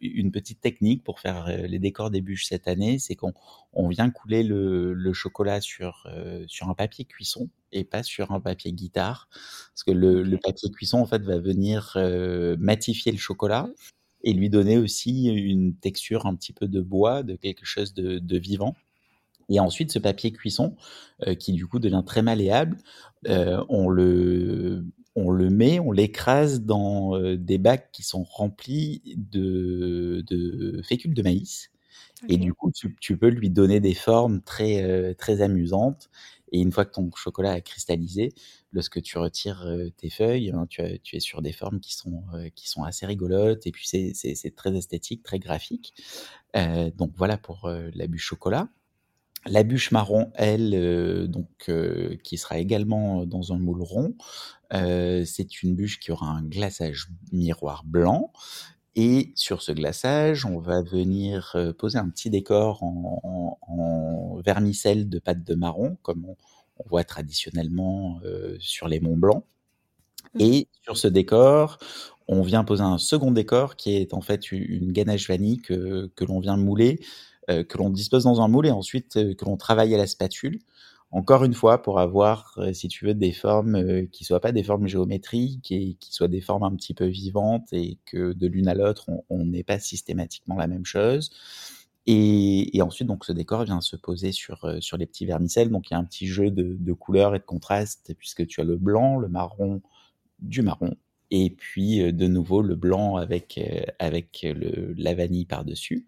une 0.00 0.32
petite 0.32 0.60
technique 0.60 1.04
pour 1.04 1.20
faire 1.20 1.46
les 1.46 1.78
décors 1.78 2.10
des 2.10 2.22
bûches 2.22 2.46
cette 2.46 2.66
année, 2.66 2.98
c'est 2.98 3.14
qu'on 3.14 3.34
on 3.74 3.88
vient 3.88 4.10
couler 4.10 4.42
le, 4.42 4.94
le 4.94 5.12
chocolat 5.12 5.60
sur, 5.60 6.06
euh, 6.06 6.44
sur 6.48 6.68
un 6.70 6.74
papier 6.74 7.04
cuisson 7.04 7.50
et 7.72 7.84
pas 7.84 8.02
sur 8.02 8.32
un 8.32 8.40
papier 8.40 8.72
guitare, 8.72 9.28
parce 9.30 9.84
que 9.84 9.90
le, 9.90 10.22
le 10.22 10.38
papier 10.38 10.70
cuisson 10.70 10.98
en 10.98 11.06
fait 11.06 11.22
va 11.22 11.38
venir 11.38 11.98
matifier 12.58 13.12
le 13.12 13.18
chocolat. 13.18 13.64
Mmh 13.64 13.72
et 14.26 14.32
lui 14.32 14.50
donner 14.50 14.76
aussi 14.76 15.26
une 15.26 15.76
texture 15.76 16.26
un 16.26 16.34
petit 16.34 16.52
peu 16.52 16.66
de 16.66 16.80
bois, 16.80 17.22
de 17.22 17.36
quelque 17.36 17.64
chose 17.64 17.94
de, 17.94 18.18
de 18.18 18.38
vivant. 18.38 18.74
Et 19.48 19.60
ensuite, 19.60 19.92
ce 19.92 20.00
papier 20.00 20.32
cuisson, 20.32 20.74
euh, 21.26 21.34
qui 21.36 21.52
du 21.52 21.66
coup 21.66 21.78
devient 21.78 22.02
très 22.04 22.22
malléable, 22.22 22.76
euh, 23.28 23.64
on, 23.68 23.88
le, 23.88 24.84
on 25.16 25.30
le 25.30 25.50
met, 25.50 25.80
on 25.80 25.92
l'écrase 25.92 26.62
dans 26.62 27.16
euh, 27.16 27.36
des 27.36 27.58
bacs 27.58 27.90
qui 27.92 28.02
sont 28.02 28.22
remplis 28.22 29.02
de, 29.16 30.24
de 30.28 30.82
fécule 30.82 31.14
de 31.14 31.22
maïs. 31.22 31.70
Okay. 32.22 32.34
Et 32.34 32.36
du 32.38 32.54
coup, 32.54 32.70
tu, 32.72 32.96
tu, 33.00 33.16
peux 33.16 33.28
lui 33.28 33.50
donner 33.50 33.80
des 33.80 33.94
formes 33.94 34.40
très, 34.40 34.82
euh, 34.82 35.12
très 35.14 35.42
amusantes. 35.42 36.08
Et 36.52 36.60
une 36.60 36.72
fois 36.72 36.84
que 36.84 36.92
ton 36.92 37.10
chocolat 37.14 37.52
a 37.52 37.60
cristallisé, 37.60 38.32
lorsque 38.72 39.02
tu 39.02 39.18
retires 39.18 39.66
euh, 39.66 39.90
tes 39.96 40.08
feuilles, 40.08 40.50
hein, 40.50 40.66
tu, 40.68 40.80
as, 40.80 40.98
tu, 40.98 41.16
es 41.16 41.20
sur 41.20 41.42
des 41.42 41.52
formes 41.52 41.80
qui 41.80 41.94
sont, 41.94 42.22
euh, 42.34 42.48
qui 42.54 42.68
sont 42.68 42.84
assez 42.84 43.04
rigolotes. 43.04 43.66
Et 43.66 43.72
puis, 43.72 43.86
c'est 43.86 44.56
très 44.56 44.74
esthétique, 44.74 45.22
très 45.22 45.38
graphique. 45.38 45.94
Donc, 46.54 47.12
voilà 47.16 47.36
pour 47.36 47.68
la 47.68 48.06
bûche 48.06 48.24
chocolat. 48.24 48.70
La 49.44 49.62
bûche 49.62 49.90
marron, 49.90 50.30
elle, 50.36 51.28
donc, 51.28 51.70
qui 52.24 52.38
sera 52.38 52.58
également 52.58 53.26
dans 53.26 53.52
un 53.52 53.58
moule 53.58 53.82
rond, 53.82 54.14
euh, 54.72 55.24
c'est 55.24 55.62
une 55.62 55.74
bûche 55.74 55.98
qui 56.00 56.12
aura 56.12 56.28
un 56.28 56.42
glaçage 56.42 57.08
miroir 57.32 57.84
blanc. 57.84 58.32
Et 58.94 59.32
sur 59.34 59.60
ce 59.60 59.72
glaçage, 59.72 60.46
on 60.46 60.58
va 60.58 60.82
venir 60.82 61.54
poser 61.78 61.98
un 61.98 62.08
petit 62.08 62.30
décor 62.30 62.82
en, 62.82 63.20
en, 63.22 63.72
en 63.72 64.40
vermicelle 64.40 65.08
de 65.08 65.18
pâte 65.18 65.44
de 65.44 65.54
marron, 65.54 65.98
comme 66.02 66.24
on, 66.24 66.36
on 66.78 66.88
voit 66.88 67.04
traditionnellement 67.04 68.20
euh, 68.24 68.56
sur 68.60 68.88
les 68.88 69.00
monts 69.00 69.16
blancs. 69.16 69.44
Mmh. 70.34 70.40
Et 70.40 70.68
sur 70.82 70.96
ce 70.96 71.08
décor, 71.08 71.78
on 72.28 72.42
vient 72.42 72.64
poser 72.64 72.82
un 72.82 72.98
second 72.98 73.30
décor 73.30 73.76
qui 73.76 73.96
est 73.96 74.14
en 74.14 74.20
fait 74.20 74.50
une 74.52 74.92
ganache 74.92 75.28
vanille 75.28 75.58
que, 75.58 76.10
que 76.14 76.24
l'on 76.24 76.40
vient 76.40 76.56
mouler, 76.56 77.00
euh, 77.50 77.64
que 77.64 77.78
l'on 77.78 77.90
dispose 77.90 78.24
dans 78.24 78.40
un 78.40 78.48
moule 78.48 78.66
et 78.66 78.70
ensuite 78.70 79.16
euh, 79.16 79.34
que 79.34 79.44
l'on 79.44 79.56
travaille 79.56 79.94
à 79.94 79.98
la 79.98 80.06
spatule. 80.06 80.58
Encore 81.12 81.44
une 81.44 81.54
fois, 81.54 81.82
pour 81.82 82.00
avoir, 82.00 82.54
euh, 82.58 82.72
si 82.72 82.88
tu 82.88 83.06
veux, 83.06 83.14
des 83.14 83.32
formes 83.32 83.76
euh, 83.76 84.06
qui 84.10 84.24
soient 84.24 84.40
pas 84.40 84.52
des 84.52 84.64
formes 84.64 84.88
géométriques 84.88 85.70
et 85.70 85.96
qui 86.00 86.12
soient 86.12 86.28
des 86.28 86.40
formes 86.40 86.64
un 86.64 86.74
petit 86.74 86.94
peu 86.94 87.06
vivantes 87.06 87.72
et 87.72 87.98
que 88.06 88.32
de 88.32 88.46
l'une 88.48 88.68
à 88.68 88.74
l'autre, 88.74 89.08
on 89.30 89.44
n'ait 89.44 89.62
pas 89.62 89.78
systématiquement 89.78 90.56
la 90.56 90.66
même 90.66 90.84
chose. 90.84 91.30
Et, 92.08 92.70
ensuite, 92.82 93.08
donc, 93.08 93.24
ce 93.24 93.32
décor 93.32 93.64
vient 93.64 93.80
se 93.80 93.96
poser 93.96 94.30
sur, 94.32 94.64
euh, 94.64 94.80
sur 94.80 94.96
les 94.96 95.06
petits 95.06 95.26
vermicelles. 95.26 95.70
Donc, 95.70 95.90
il 95.90 95.94
y 95.94 95.96
a 95.96 95.98
un 95.98 96.04
petit 96.04 96.26
jeu 96.26 96.50
de, 96.50 96.76
de 96.78 96.92
couleurs 96.92 97.34
et 97.34 97.38
de 97.38 97.44
contrastes, 97.44 98.14
puisque 98.18 98.46
tu 98.46 98.60
as 98.60 98.64
le 98.64 98.76
blanc, 98.76 99.18
le 99.18 99.28
marron, 99.28 99.82
du 100.40 100.62
marron, 100.62 100.94
et 101.30 101.50
puis 101.50 102.12
de 102.12 102.26
nouveau 102.26 102.62
le 102.62 102.76
blanc 102.76 103.16
avec, 103.16 103.58
avec 103.98 104.46
la 104.96 105.14
vanille 105.14 105.46
par-dessus. 105.46 106.06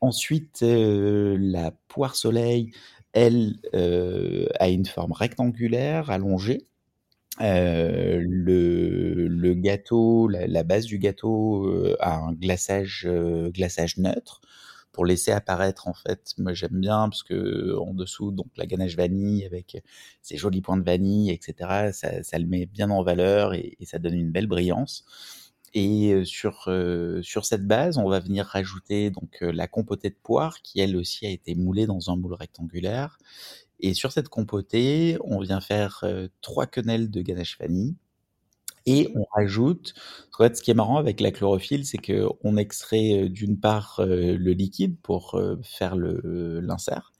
Ensuite, 0.00 0.60
la 0.62 1.72
poire 1.88 2.14
soleil, 2.14 2.70
elle, 3.12 3.56
a 4.58 4.68
une 4.68 4.86
forme 4.86 5.12
rectangulaire, 5.12 6.10
allongée. 6.10 6.66
le, 7.40 9.26
le 9.28 9.54
gâteau, 9.54 10.28
la, 10.28 10.46
la, 10.46 10.62
base 10.62 10.86
du 10.86 10.98
gâteau 10.98 11.96
a 12.00 12.16
un 12.16 12.32
glaçage, 12.32 13.08
glaçage 13.52 13.98
neutre 13.98 14.40
pour 14.92 15.06
laisser 15.06 15.32
apparaître 15.32 15.88
en 15.88 15.94
fait. 15.94 16.34
Moi 16.38 16.52
j'aime 16.52 16.80
bien 16.80 17.08
parce 17.08 17.22
que 17.22 17.76
en 17.78 17.94
dessous 17.94 18.30
donc 18.30 18.48
la 18.56 18.66
ganache 18.66 18.96
vanille 18.96 19.44
avec 19.44 19.82
ses 20.20 20.36
jolis 20.36 20.60
points 20.60 20.76
de 20.76 20.84
vanille, 20.84 21.30
etc. 21.30 21.90
Ça, 21.92 22.22
ça 22.22 22.38
le 22.38 22.46
met 22.46 22.66
bien 22.66 22.90
en 22.90 23.02
valeur 23.02 23.54
et, 23.54 23.76
et, 23.80 23.86
ça 23.86 23.98
donne 23.98 24.14
une 24.14 24.30
belle 24.30 24.46
brillance. 24.46 25.04
Et 25.74 26.24
sur 26.24 26.64
euh, 26.68 27.22
sur 27.22 27.46
cette 27.46 27.66
base, 27.66 27.96
on 27.98 28.08
va 28.08 28.20
venir 28.20 28.44
rajouter 28.46 29.10
donc 29.10 29.38
la 29.40 29.66
compotée 29.66 30.10
de 30.10 30.16
poire 30.22 30.60
qui 30.62 30.80
elle 30.80 30.96
aussi 30.96 31.26
a 31.26 31.30
été 31.30 31.54
moulée 31.54 31.86
dans 31.86 32.10
un 32.10 32.16
moule 32.16 32.34
rectangulaire. 32.34 33.18
Et 33.80 33.94
sur 33.94 34.12
cette 34.12 34.28
compotée, 34.28 35.16
on 35.24 35.40
vient 35.40 35.60
faire 35.60 36.00
euh, 36.04 36.28
trois 36.42 36.66
quenelles 36.66 37.10
de 37.10 37.22
ganache 37.22 37.58
vanille. 37.58 37.96
Et 38.84 39.12
on 39.14 39.24
rajoute, 39.32 39.94
en 40.34 40.38
fait, 40.38 40.56
ce 40.56 40.62
qui 40.62 40.72
est 40.72 40.74
marrant 40.74 40.98
avec 40.98 41.20
la 41.20 41.30
chlorophylle, 41.30 41.86
c'est 41.86 41.98
qu'on 41.98 42.56
extrait 42.56 43.28
d'une 43.28 43.60
part 43.60 44.00
le 44.00 44.52
liquide 44.52 44.96
pour 45.02 45.40
faire 45.62 45.94
l'insert, 45.94 47.12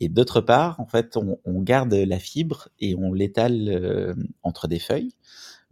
et 0.00 0.08
d'autre 0.08 0.40
part, 0.40 0.80
en 0.80 0.86
fait, 0.86 1.16
on, 1.16 1.38
on, 1.44 1.60
garde 1.62 1.94
la 1.94 2.18
fibre 2.18 2.68
et 2.80 2.94
on 2.94 3.12
l'étale 3.12 3.68
euh, 3.68 4.14
entre 4.42 4.66
des 4.66 4.78
feuilles, 4.78 5.12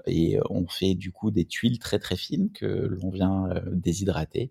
et 0.07 0.38
on 0.50 0.66
fait 0.66 0.94
du 0.94 1.12
coup 1.12 1.31
des 1.31 1.44
tuiles 1.44 1.78
très 1.78 1.98
très 1.98 2.16
fines 2.16 2.50
que 2.52 2.66
l'on 2.66 3.11
vient 3.11 3.48
déshydrater, 3.72 4.50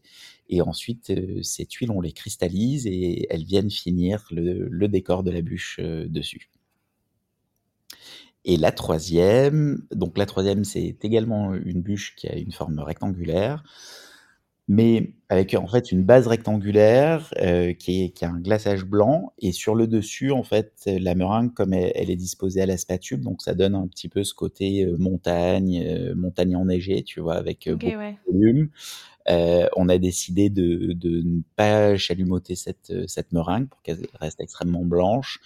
et 0.50 0.62
ensuite 0.62 1.14
ces 1.44 1.66
tuiles 1.66 1.92
on 1.92 2.02
les 2.02 2.14
cristallise 2.14 2.88
et 2.88 3.28
elles 3.30 3.44
viennent 3.46 3.72
finir 3.72 4.28
le 4.32 4.88
décor 4.88 5.24
de 5.24 5.32
la 5.32 5.42
bûche 5.42 5.80
dessus. 5.80 6.50
Et 8.44 8.58
la 8.58 8.72
troisième, 8.72 9.86
donc 9.92 10.18
la 10.18 10.26
troisième, 10.26 10.64
c'est 10.64 10.98
également 11.04 11.54
une 11.54 11.82
bûche 11.82 12.16
qui 12.16 12.28
a 12.28 12.36
une 12.36 12.52
forme 12.52 12.80
rectangulaire, 12.80 13.64
mais 14.68 15.14
avec 15.30 15.54
en 15.54 15.68
fait 15.68 15.92
une 15.92 16.04
base 16.04 16.28
rectangulaire 16.28 17.34
euh, 17.42 17.74
qui, 17.74 18.04
est, 18.04 18.10
qui, 18.12 18.26
a 18.26 18.30
un 18.30 18.40
glaçage 18.40 18.86
blanc 18.86 19.34
et 19.40 19.52
sur 19.52 19.76
le 19.76 19.88
dessus 19.88 20.32
en 20.32 20.44
fait 20.44 20.74
la 20.86 21.16
meringue 21.16 21.54
comme 21.54 21.74
elle, 21.74 21.92
elle, 21.96 22.10
est 22.10 22.16
disposée 22.16 22.62
à 22.62 22.66
la 22.66 22.78
spatule 22.78 23.22
donc 23.22 23.42
ça 23.42 23.54
donne 23.54 23.76
un 23.76 23.88
petit 23.88 24.08
peu 24.08 24.24
ce 24.24 24.34
côté 24.34 24.84
euh, 24.84 24.98
montagne 24.98 25.84
euh, 25.86 26.16
montagne 26.16 26.56
enneigée 26.56 27.04
tu 27.04 27.22
vois 27.22 27.36
avec 27.36 27.68
okay, 27.68 27.74
beaucoup 27.74 28.02
ouais. 28.02 28.18
de 28.28 28.34
volume 28.34 28.70
on 29.28 29.88
a 29.88 29.98
décidé 29.98 30.50
de, 30.50 30.94
de, 30.94 31.22
ne 31.22 31.42
pas 31.56 31.96
chalumeauter 31.96 32.56
cette, 32.56 33.08
cette 33.08 33.32
meringue 33.32 33.70
pour 33.70 33.82
qu'elle 33.82 34.08
reste 34.20 34.42
extrêmement 34.42 34.84
blanche. 34.84 35.40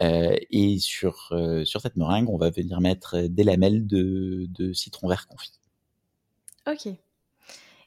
et 0.00 0.76
sur, 0.80 1.32
sur 1.64 1.80
cette 1.80 1.96
meringue, 1.96 2.28
on 2.28 2.36
va 2.36 2.50
venir 2.50 2.80
mettre 2.82 3.28
des 3.28 3.44
lamelles 3.44 3.86
de, 3.86 4.46
de 4.50 4.72
citron 4.72 5.08
vert 5.08 5.26
confit. 5.28 5.52
Ok. 6.66 6.92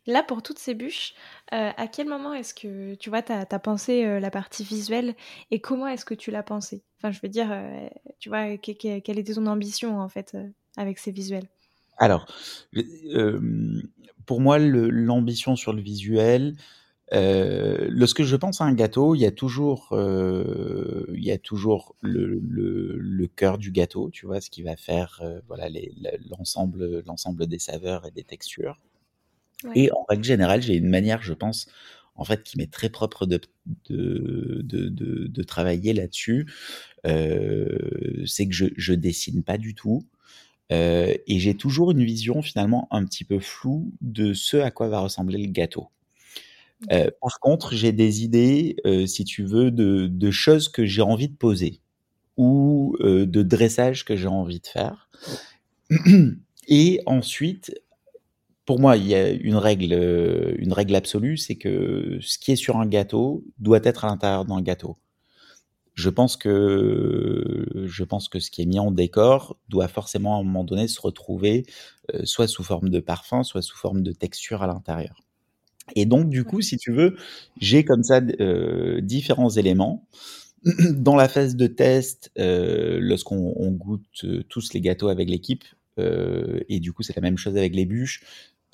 Là, 0.05 0.21
pour 0.21 0.43
toutes 0.43 0.59
ces 0.59 0.73
bûches, 0.73 1.13
euh, 1.53 1.71
à 1.77 1.87
quel 1.87 2.07
moment 2.07 2.33
est-ce 2.33 2.53
que 2.53 2.95
tu 2.95 3.09
vois, 3.09 3.21
tu 3.21 3.31
as, 3.31 3.45
pensé 3.45 4.03
euh, 4.03 4.19
la 4.19 4.31
partie 4.31 4.63
visuelle 4.63 5.15
et 5.49 5.61
comment 5.61 5.87
est-ce 5.87 6.03
que 6.03 6.13
tu 6.13 6.29
l'as 6.29 6.43
pensé 6.43 6.83
Enfin, 6.97 7.11
je 7.11 7.19
veux 7.23 7.29
dire, 7.29 7.49
euh, 7.51 7.87
tu 8.19 8.27
vois, 8.27 8.57
quelle 8.57 9.19
était 9.19 9.33
ton 9.33 9.47
ambition 9.47 9.99
en 9.99 10.09
fait 10.09 10.37
avec 10.75 10.99
ces 10.99 11.11
visuels? 11.11 11.47
Alors, 11.97 12.25
pour 14.25 14.41
moi, 14.41 14.57
l'ambition 14.59 15.55
sur 15.55 15.71
le 15.71 15.81
visuel, 15.81 16.55
lorsque 17.11 18.23
je 18.23 18.35
pense 18.35 18.59
à 18.59 18.65
un 18.65 18.73
gâteau, 18.73 19.15
il 19.15 19.19
y 19.19 19.25
a 19.25 19.31
toujours, 19.31 19.89
il 19.93 21.23
y 21.23 21.31
a 21.31 21.37
toujours 21.37 21.95
le, 22.01 22.41
le, 22.41 23.27
cœur 23.27 23.57
du 23.57 23.71
gâteau, 23.71 24.09
tu 24.09 24.25
vois, 24.25 24.41
ce 24.41 24.49
qui 24.49 24.63
va 24.63 24.75
faire 24.75 25.21
voilà 25.47 25.67
l'ensemble 26.29 27.03
l'ensemble 27.05 27.47
des 27.47 27.59
saveurs 27.59 28.05
et 28.05 28.11
des 28.11 28.23
textures. 28.23 28.79
Et 29.75 29.91
en 29.91 30.05
règle 30.07 30.23
générale, 30.23 30.61
j'ai 30.61 30.75
une 30.75 30.89
manière, 30.89 31.21
je 31.21 31.33
pense, 31.33 31.67
en 32.15 32.23
fait, 32.23 32.43
qui 32.43 32.57
m'est 32.57 32.71
très 32.71 32.89
propre 32.89 33.25
de, 33.25 33.39
de, 33.89 34.61
de, 34.63 34.89
de, 35.27 35.43
travailler 35.43 35.93
là-dessus. 35.93 36.51
Euh, 37.05 38.23
c'est 38.25 38.47
que 38.47 38.53
je, 38.53 38.65
je 38.77 38.93
dessine 38.93 39.43
pas 39.43 39.57
du 39.57 39.73
tout. 39.73 40.05
Euh, 40.71 41.13
et 41.27 41.39
j'ai 41.39 41.55
toujours 41.55 41.91
une 41.91 42.03
vision 42.03 42.41
finalement 42.41 42.87
un 42.91 43.03
petit 43.05 43.25
peu 43.25 43.39
floue 43.39 43.91
de 44.01 44.33
ce 44.33 44.57
à 44.57 44.71
quoi 44.71 44.87
va 44.87 44.99
ressembler 44.99 45.37
le 45.37 45.51
gâteau. 45.51 45.89
Euh, 46.91 47.09
par 47.21 47.39
contre, 47.39 47.75
j'ai 47.75 47.91
des 47.91 48.23
idées, 48.23 48.75
si 49.07 49.23
tu 49.23 49.43
veux, 49.43 49.71
de, 49.71 50.07
de 50.07 50.31
choses 50.31 50.69
que 50.69 50.85
j'ai 50.85 51.01
envie 51.01 51.29
de 51.29 51.35
poser 51.35 51.79
ou 52.35 52.95
de 52.99 53.43
dressage 53.43 54.05
que 54.05 54.15
j'ai 54.15 54.27
envie 54.27 54.59
de 54.59 54.67
faire. 54.67 55.09
Et 56.67 57.01
ensuite, 57.05 57.73
pour 58.65 58.79
moi, 58.79 58.95
il 58.95 59.07
y 59.07 59.15
a 59.15 59.29
une 59.29 59.57
règle, 59.57 59.93
euh, 59.93 60.55
une 60.57 60.73
règle 60.73 60.95
absolue, 60.95 61.37
c'est 61.37 61.55
que 61.55 62.17
ce 62.21 62.37
qui 62.37 62.51
est 62.51 62.55
sur 62.55 62.77
un 62.77 62.85
gâteau 62.85 63.43
doit 63.59 63.81
être 63.83 64.05
à 64.05 64.07
l'intérieur 64.07 64.45
d'un 64.45 64.61
gâteau. 64.61 64.97
Je 65.95 66.09
pense 66.09 66.37
que 66.37 67.65
je 67.85 68.03
pense 68.03 68.27
que 68.27 68.39
ce 68.39 68.49
qui 68.49 68.63
est 68.63 68.65
mis 68.65 68.79
en 68.79 68.89
décor 68.89 69.57
doit 69.69 69.87
forcément 69.87 70.37
à 70.37 70.39
un 70.39 70.43
moment 70.43 70.63
donné 70.63 70.87
se 70.87 70.99
retrouver 70.99 71.65
euh, 72.13 72.21
soit 72.23 72.47
sous 72.47 72.63
forme 72.63 72.89
de 72.89 72.99
parfum, 72.99 73.43
soit 73.43 73.61
sous 73.61 73.77
forme 73.77 74.01
de 74.01 74.11
texture 74.11 74.63
à 74.63 74.67
l'intérieur. 74.67 75.21
Et 75.95 76.05
donc 76.05 76.29
du 76.29 76.45
coup, 76.45 76.61
si 76.61 76.77
tu 76.77 76.91
veux, 76.91 77.15
j'ai 77.59 77.83
comme 77.83 78.03
ça 78.03 78.21
euh, 78.39 79.01
différents 79.01 79.49
éléments. 79.49 80.07
Dans 80.93 81.17
la 81.17 81.27
phase 81.27 81.57
de 81.57 81.67
test, 81.67 82.31
lorsqu'on 82.37 83.71
goûte 83.71 84.25
tous 84.47 84.73
les 84.73 84.81
gâteaux 84.81 85.09
avec 85.09 85.29
l'équipe, 85.29 85.65
et 85.97 86.79
du 86.79 86.93
coup 86.93 87.03
c'est 87.03 87.15
la 87.15 87.21
même 87.21 87.37
chose 87.37 87.57
avec 87.57 87.75
les 87.75 87.85
bûches, 87.85 88.23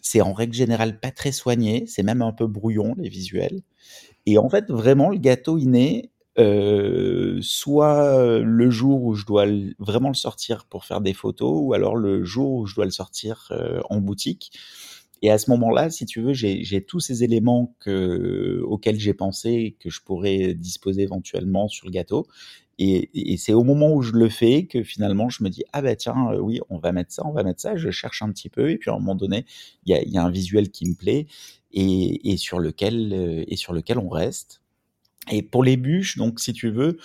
c'est 0.01 0.21
en 0.21 0.33
règle 0.33 0.53
générale 0.53 0.99
pas 0.99 1.11
très 1.11 1.31
soigné, 1.31 1.85
c'est 1.87 2.03
même 2.03 2.21
un 2.21 2.31
peu 2.31 2.47
brouillon 2.47 2.95
les 2.97 3.09
visuels. 3.09 3.61
Et 4.25 4.37
en 4.37 4.49
fait, 4.49 4.69
vraiment, 4.69 5.09
le 5.09 5.17
gâteau 5.17 5.57
inné, 5.57 6.11
euh, 6.37 7.39
soit 7.41 8.39
le 8.39 8.69
jour 8.69 9.03
où 9.03 9.15
je 9.15 9.25
dois 9.25 9.45
vraiment 9.79 10.09
le 10.09 10.15
sortir 10.15 10.65
pour 10.65 10.85
faire 10.85 11.01
des 11.01 11.13
photos, 11.13 11.59
ou 11.63 11.73
alors 11.73 11.95
le 11.95 12.23
jour 12.23 12.51
où 12.53 12.65
je 12.67 12.75
dois 12.75 12.85
le 12.85 12.91
sortir 12.91 13.49
euh, 13.51 13.81
en 13.89 13.99
boutique. 13.99 14.51
Et 15.21 15.31
à 15.31 15.37
ce 15.37 15.49
moment-là, 15.51 15.89
si 15.89 16.05
tu 16.05 16.21
veux, 16.21 16.33
j'ai 16.33 16.83
tous 16.87 17.01
ces 17.01 17.23
éléments 17.23 17.75
que, 17.79 18.61
auxquels 18.65 18.99
j'ai 18.99 19.13
pensé 19.13 19.75
que 19.79 19.89
je 19.89 20.01
pourrais 20.01 20.53
disposer 20.53 21.01
éventuellement 21.01 21.67
sur 21.67 21.87
le 21.87 21.91
gâteau. 21.91 22.27
Et, 22.81 23.35
c'est 23.35 23.51
au 23.51 23.65
moment 23.65 23.93
où 23.93 24.01
je 24.01 24.13
le 24.13 24.29
fais 24.29 24.65
que 24.65 24.83
finalement 24.83 25.27
je 25.27 25.43
me 25.43 25.49
dis 25.49 25.63
ah 25.73 25.81
bah 25.81 25.97
tiens 25.97 26.31
euh, 26.31 26.39
oui 26.39 26.61
on 26.69 26.77
va 26.77 26.93
mettre 26.93 27.11
ça 27.11 27.23
on 27.25 27.33
va 27.33 27.43
mettre 27.43 27.59
ça 27.59 27.75
je 27.75 27.91
cherche 27.91 28.21
un 28.21 28.31
petit 28.31 28.47
peu 28.47 28.71
et 28.71 28.77
puis 28.77 28.89
à 28.89 28.93
un 28.93 28.99
moment 28.99 29.15
donné 29.15 29.45
il 29.85 29.93
y 29.93 30.17
a, 30.17 30.23
un 30.23 30.29
visuel 30.31 30.69
qui 30.71 30.87
me 30.89 30.95
plaît 30.95 31.27
et, 31.73 32.37
sur 32.37 32.57
lequel 32.57 33.11
euh, 33.11 33.43
et 33.47 33.57
sur 33.57 33.73
lequel 33.73 33.97
on 33.97 34.07
reste 34.07 34.61
et 35.29 35.41
pour 35.41 35.61
les 35.61 35.75
bûches 35.75 36.17
donc 36.17 36.39
si 36.39 36.53
tu 36.53 36.69
veux 36.69 36.97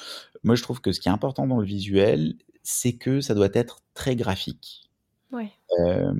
moi 0.44 0.54
je 0.54 0.62
trouve 0.62 0.80
que 0.80 0.92
ce 0.92 1.00
qui 1.00 1.08
est 1.08 1.12
important 1.12 1.48
dans 1.48 1.58
le 1.58 1.66
visuel 1.66 2.34
c'est 2.62 2.92
que 2.92 3.20
ça 3.20 3.34
doit 3.34 3.50
être 3.52 3.80
très 3.94 4.14
graphique 4.14 4.88
ouais. 5.32 5.50
Euh, 5.80 6.14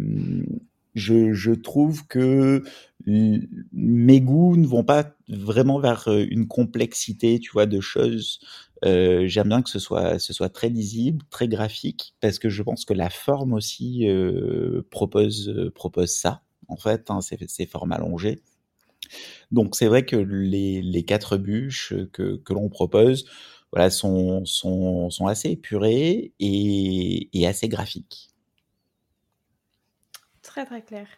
je, 0.97 1.33
je, 1.33 1.53
trouve 1.53 2.07
que 2.07 2.63
mes 3.07 4.21
goûts 4.21 4.57
ne 4.57 4.67
vont 4.67 4.85
pas 4.85 5.13
vraiment 5.29 5.81
vers 5.81 6.07
une 6.07 6.47
complexité, 6.47 7.41
tu 7.41 7.51
vois, 7.51 7.67
de 7.67 7.81
choses 7.81 8.39
euh, 8.85 9.27
j'aime 9.27 9.49
bien 9.49 9.63
que 9.63 9.71
ce 9.71 9.79
soit, 9.79 10.49
très 10.53 10.69
lisible, 10.69 11.25
très 11.31 11.49
graphique, 11.49 12.15
parce 12.21 12.39
que 12.39 12.49
je 12.49 12.63
pense 12.63 12.85
que 12.85 12.95
la 12.95 13.11
forme 13.11 13.55
aussi 13.55 14.09
euh, 14.09 14.83
propose, 14.91 15.49
euh, 15.49 15.71
propose 15.71 16.11
ça, 16.11 16.43
en 16.69 16.77
fait, 16.77 17.11
hein, 17.11 17.21
ces, 17.21 17.67
formes 17.67 17.93
allongées. 17.93 18.43
Donc 19.53 19.77
c'est 19.77 19.87
vrai 19.87 20.05
que 20.05 20.17
les, 20.17 21.05
quatre 21.07 21.37
bûches 21.37 21.95
que, 22.13 22.41
l'on 22.51 22.69
propose 22.69 23.27
sont, 23.91 24.45
assez 25.27 25.51
épurées 25.51 26.33
et 26.39 27.47
assez 27.47 27.69
graphiques. 27.69 28.35
Très 30.43 30.67
très 30.67 30.83
clair. 30.83 31.09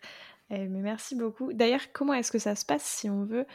Eh, 0.51 0.69
mais 0.69 0.81
merci 0.81 1.17
beaucoup. 1.17 1.53
D'ailleurs, 1.53 1.81
comment 1.93 2.13
est-ce 2.13 2.31
que 2.31 2.39
ça 2.39 2.55
se 2.55 2.65
passe 2.65 2.85
si 2.85 3.11
on 3.11 3.25
veut 3.25 3.47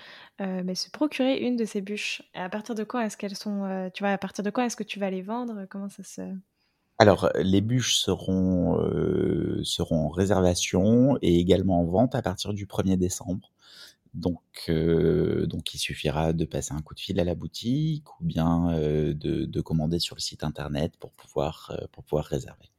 euh, 0.42 0.62
mais 0.66 0.76
se 0.76 0.90
procurer 0.90 1.38
une 1.38 1.56
de 1.56 1.64
ces 1.64 1.80
bûches? 1.80 2.22
À 2.34 2.50
partir 2.50 2.76
de 2.76 2.84
quand 2.84 3.00
est-ce 3.00 3.16
qu'elles 3.16 3.36
sont 3.36 3.64
euh, 3.64 3.90
Tu 3.94 4.04
vois, 4.04 4.12
à 4.12 4.18
partir 4.18 4.44
de 4.44 4.50
quand 4.50 4.62
est-ce 4.64 4.76
que 4.76 4.84
tu 4.84 5.00
vas 5.00 5.10
les 5.10 5.22
vendre? 5.22 5.66
Comment 5.70 5.90
ça 5.90 6.04
se 6.04 6.22
alors, 7.00 7.32
les 7.34 7.62
bûches 7.62 7.96
seront, 7.96 8.80
euh, 8.80 9.60
seront 9.64 10.06
en 10.06 10.10
réservation 10.10 11.18
et 11.24 11.40
également 11.40 11.82
en 11.82 11.86
vente 11.86 12.14
à 12.14 12.22
partir 12.22 12.54
du 12.54 12.68
1er 12.68 12.96
décembre. 12.96 13.52
Donc, 14.14 14.70
donc, 14.70 15.74
il 15.74 15.80
suffira 15.80 16.32
de 16.32 16.46
passer 16.46 16.76
un 16.76 16.82
coup 16.82 16.94
de 16.94 17.00
fil 17.00 17.20
à 17.20 17.24
la 17.24 17.34
boutique 17.34 18.06
ou 18.20 18.24
bien 18.24 18.68
de, 18.78 19.14
de, 19.46 19.62
commander 19.62 19.98
sur 19.98 20.16
le 20.16 20.22
site 20.22 20.44
internet 20.44 20.96
pour 21.00 21.12
pouvoir, 21.14 21.76
pour 21.92 22.04
pouvoir 22.04 22.26
réserver. 22.26 22.70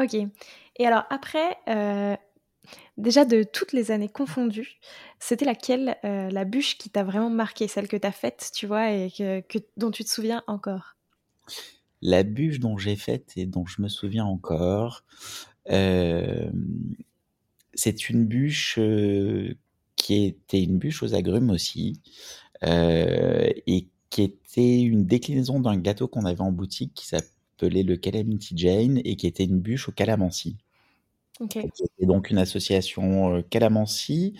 Ok. 0.00 0.14
Et 0.14 0.86
alors 0.86 1.02
après, 1.10 1.58
Déjà 2.96 3.24
de 3.24 3.42
toutes 3.42 3.72
les 3.72 3.90
années 3.90 4.08
confondues, 4.08 4.78
c'était 5.18 5.44
laquelle 5.44 5.96
euh, 6.04 6.30
la 6.30 6.44
bûche 6.44 6.78
qui 6.78 6.90
t'a 6.90 7.04
vraiment 7.04 7.30
marqué, 7.30 7.68
celle 7.68 7.88
que 7.88 7.96
t'as 7.96 8.12
faite, 8.12 8.50
tu 8.54 8.66
vois, 8.66 8.90
et 8.92 9.10
que, 9.10 9.42
dont 9.76 9.90
tu 9.90 10.04
te 10.04 10.10
souviens 10.10 10.42
encore? 10.46 10.96
La 12.02 12.22
bûche 12.22 12.60
dont 12.60 12.76
j'ai 12.76 12.96
faite 12.96 13.32
et 13.36 13.46
dont 13.46 13.66
je 13.66 13.82
me 13.82 13.88
souviens 13.88 14.24
encore, 14.24 15.04
euh, 15.70 16.50
c'est 17.74 18.08
une 18.08 18.26
bûche 18.26 18.78
euh, 18.78 19.54
qui 19.96 20.24
était 20.24 20.62
une 20.62 20.78
bûche 20.78 21.02
aux 21.02 21.14
agrumes 21.14 21.50
aussi, 21.50 22.00
et 22.62 23.88
qui 24.08 24.22
était 24.22 24.80
une 24.80 25.04
déclinaison 25.04 25.60
d'un 25.60 25.76
gâteau 25.76 26.08
qu'on 26.08 26.24
avait 26.24 26.40
en 26.40 26.52
boutique 26.52 26.94
qui 26.94 27.06
s'appelait 27.06 27.82
le 27.82 27.96
Calamity 27.96 28.56
Jane 28.56 29.00
et 29.04 29.16
qui 29.16 29.26
était 29.26 29.44
une 29.44 29.60
bûche 29.60 29.88
au 29.88 29.92
calamansi. 29.92 30.56
Okay. 31.40 31.68
Donc 32.00 32.30
une 32.30 32.38
association 32.38 33.36
euh, 33.36 33.42
calamansi, 33.42 34.34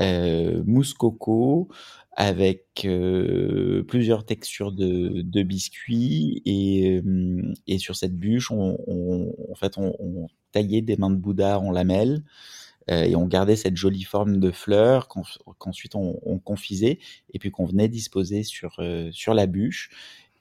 euh, 0.00 0.62
mousse 0.64 0.94
coco, 0.94 1.68
avec 2.12 2.84
euh, 2.84 3.82
plusieurs 3.82 4.24
textures 4.24 4.72
de, 4.72 5.42
biscuits 5.42 6.42
et, 6.46 7.02
sur 7.78 7.96
cette 7.96 8.16
bûche, 8.16 8.50
on, 8.50 9.34
en 9.50 9.54
fait, 9.54 9.76
on, 9.76 10.28
taillait 10.52 10.80
des 10.80 10.96
mains 10.96 11.10
de 11.10 11.16
Bouddha 11.16 11.58
en 11.58 11.70
lamelles 11.70 12.22
et 12.88 13.16
on 13.16 13.26
gardait 13.26 13.56
cette 13.56 13.76
jolie 13.76 14.04
forme 14.04 14.38
de 14.38 14.50
fleurs 14.52 15.08
qu'ensuite 15.58 15.96
on, 15.96 16.18
on, 16.24 16.38
confisait 16.38 17.00
et 17.34 17.38
puis 17.38 17.50
qu'on 17.50 17.66
venait 17.66 17.88
disposer 17.88 18.44
sur 18.44 18.80
sur 19.10 19.34
la 19.34 19.46
bûche 19.46 19.90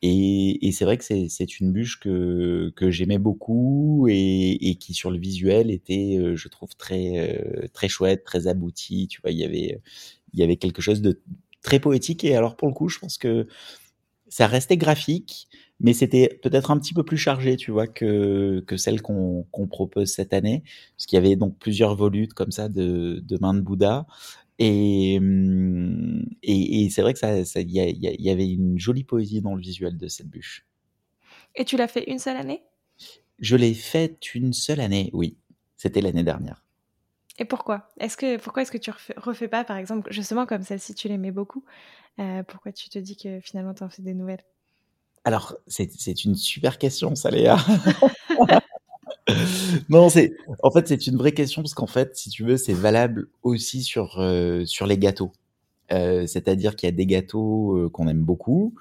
et, 0.02 0.68
et 0.68 0.72
c'est 0.72 0.86
vrai 0.86 0.98
que 0.98 1.04
c'est 1.04 1.60
une 1.60 1.72
bûche 1.72 2.00
que, 2.00 2.72
que 2.76 2.92
j'aimais 2.92 3.18
beaucoup 3.18 4.08
et, 4.10 4.52
et, 4.70 4.76
qui 4.76 4.94
sur 4.94 5.12
le 5.12 5.18
visuel 5.20 5.72
était, 5.72 6.18
euh, 6.18 6.36
je 6.36 6.48
trouve, 6.48 6.76
très, 6.76 7.38
euh, 7.40 7.68
très 7.74 7.88
chouette, 7.88 8.24
très 8.24 8.48
abouti. 8.48 9.08
Tu 9.08 9.22
vois, 9.22 9.32
il 9.32 9.38
y 9.38 9.44
avait, 9.44 9.82
il 10.34 10.40
y 10.40 10.44
avait 10.44 10.58
quelque 10.58 10.82
chose 10.82 11.02
de 11.02 11.22
très 11.62 11.80
poétique. 11.80 12.24
Et 12.24 12.36
alors 12.36 12.56
pour 12.56 12.68
le 12.68 12.74
coup, 12.74 12.90
je 12.90 13.00
pense 13.00 13.18
que 13.18 13.48
ça 14.28 14.48
restait 14.48 14.78
graphique, 14.78 15.48
mais 15.80 15.94
c'était 15.94 16.40
peut-être 16.42 16.72
un 16.72 16.80
petit 16.80 16.94
peu 16.94 17.04
plus 17.04 17.18
chargé, 17.18 17.58
tu 17.58 17.72
vois, 17.72 17.88
que, 17.88 18.64
que 18.68 18.78
celle 18.78 19.02
qu'on 19.02 19.46
propose 19.70 20.12
cette 20.12 20.34
année, 20.34 20.64
parce 20.96 21.06
qu'il 21.06 21.18
y 21.18 21.20
avait 21.20 21.36
donc 21.36 21.58
plusieurs 21.60 21.96
volutes 21.96 22.34
comme 22.34 22.52
ça 22.52 22.70
de, 22.70 23.22
de 23.24 23.38
mains 23.40 23.54
de 23.54 23.62
Bouddha. 23.62 24.08
Et, 24.60 25.20
mmh, 25.20 26.26
et, 26.44 26.86
et 26.86 26.90
c'est 26.90 27.02
vrai 27.02 27.14
que 27.14 27.20
ça, 27.20 27.60
il 27.60 27.72
y, 27.72 27.80
y, 27.80 28.24
y, 28.24 28.30
avait 28.30 28.50
une 28.50 28.80
jolie 28.80 29.04
poésie 29.04 29.42
dans 29.42 29.56
le 29.56 29.62
visuel 29.62 29.98
de 29.98 30.08
cette 30.08 30.28
bûche. 30.28 30.66
Et 31.56 31.66
tu 31.66 31.78
l'as 31.78 31.88
fait 31.88 32.10
une 32.10 32.20
seule 32.20 32.38
année? 32.38 32.64
Je 33.40 33.56
l'ai 33.56 33.74
faite 33.74 34.34
une 34.34 34.54
seule 34.54 34.80
année, 34.80 35.10
oui. 35.14 35.38
C'était 35.76 36.02
l'année 36.02 36.24
dernière. 36.24 36.64
Et 37.38 37.46
pourquoi? 37.46 37.90
Est-ce 38.00 38.16
que 38.16 38.38
pourquoi 38.38 38.62
est-ce 38.62 38.72
que 38.72 38.78
tu 38.78 38.92
refais, 38.92 39.14
refais 39.18 39.48
pas, 39.50 39.66
par 39.66 39.76
exemple, 39.76 40.12
justement 40.12 40.46
comme 40.46 40.64
celle-ci, 40.64 40.96
tu 40.96 41.10
l'aimais 41.10 41.32
beaucoup 41.32 41.66
euh, 42.20 42.44
Pourquoi 42.44 42.72
tu 42.72 42.90
te 42.90 42.98
dis 42.98 43.18
que 43.18 43.42
finalement 43.42 43.74
tu 43.74 43.84
en 43.84 43.90
fais 43.90 44.02
des 44.02 44.14
nouvelles? 44.14 44.44
Alors, 45.26 45.58
c'est 45.68 46.24
une 46.24 46.36
super 46.36 46.78
question, 46.78 47.16
ça, 47.16 47.32
Léa. 47.32 47.58
non, 49.90 50.10
c'est 50.10 50.34
en 50.62 50.72
fait 50.72 50.88
c'est 50.88 51.08
une 51.08 51.18
vraie 51.18 51.32
question 51.32 51.62
parce 51.62 51.74
qu'en 51.74 51.88
fait, 51.88 52.16
si 52.16 52.30
tu 52.30 52.44
veux, 52.44 52.58
c'est 52.58 52.74
valable 52.74 53.28
aussi 53.44 53.82
sur 53.84 54.20
euh, 54.20 54.66
sur 54.66 54.86
les 54.88 54.98
gâteaux. 54.98 55.32
Euh, 55.94 56.28
c'est-à-dire 56.28 56.76
qu'il 56.76 56.88
y 56.88 56.94
a 56.94 56.96
des 56.96 57.06
gâteaux 57.08 57.78
euh, 57.78 57.90
qu'on 57.90 58.08
aime 58.08 58.24
beaucoup, 58.24 58.76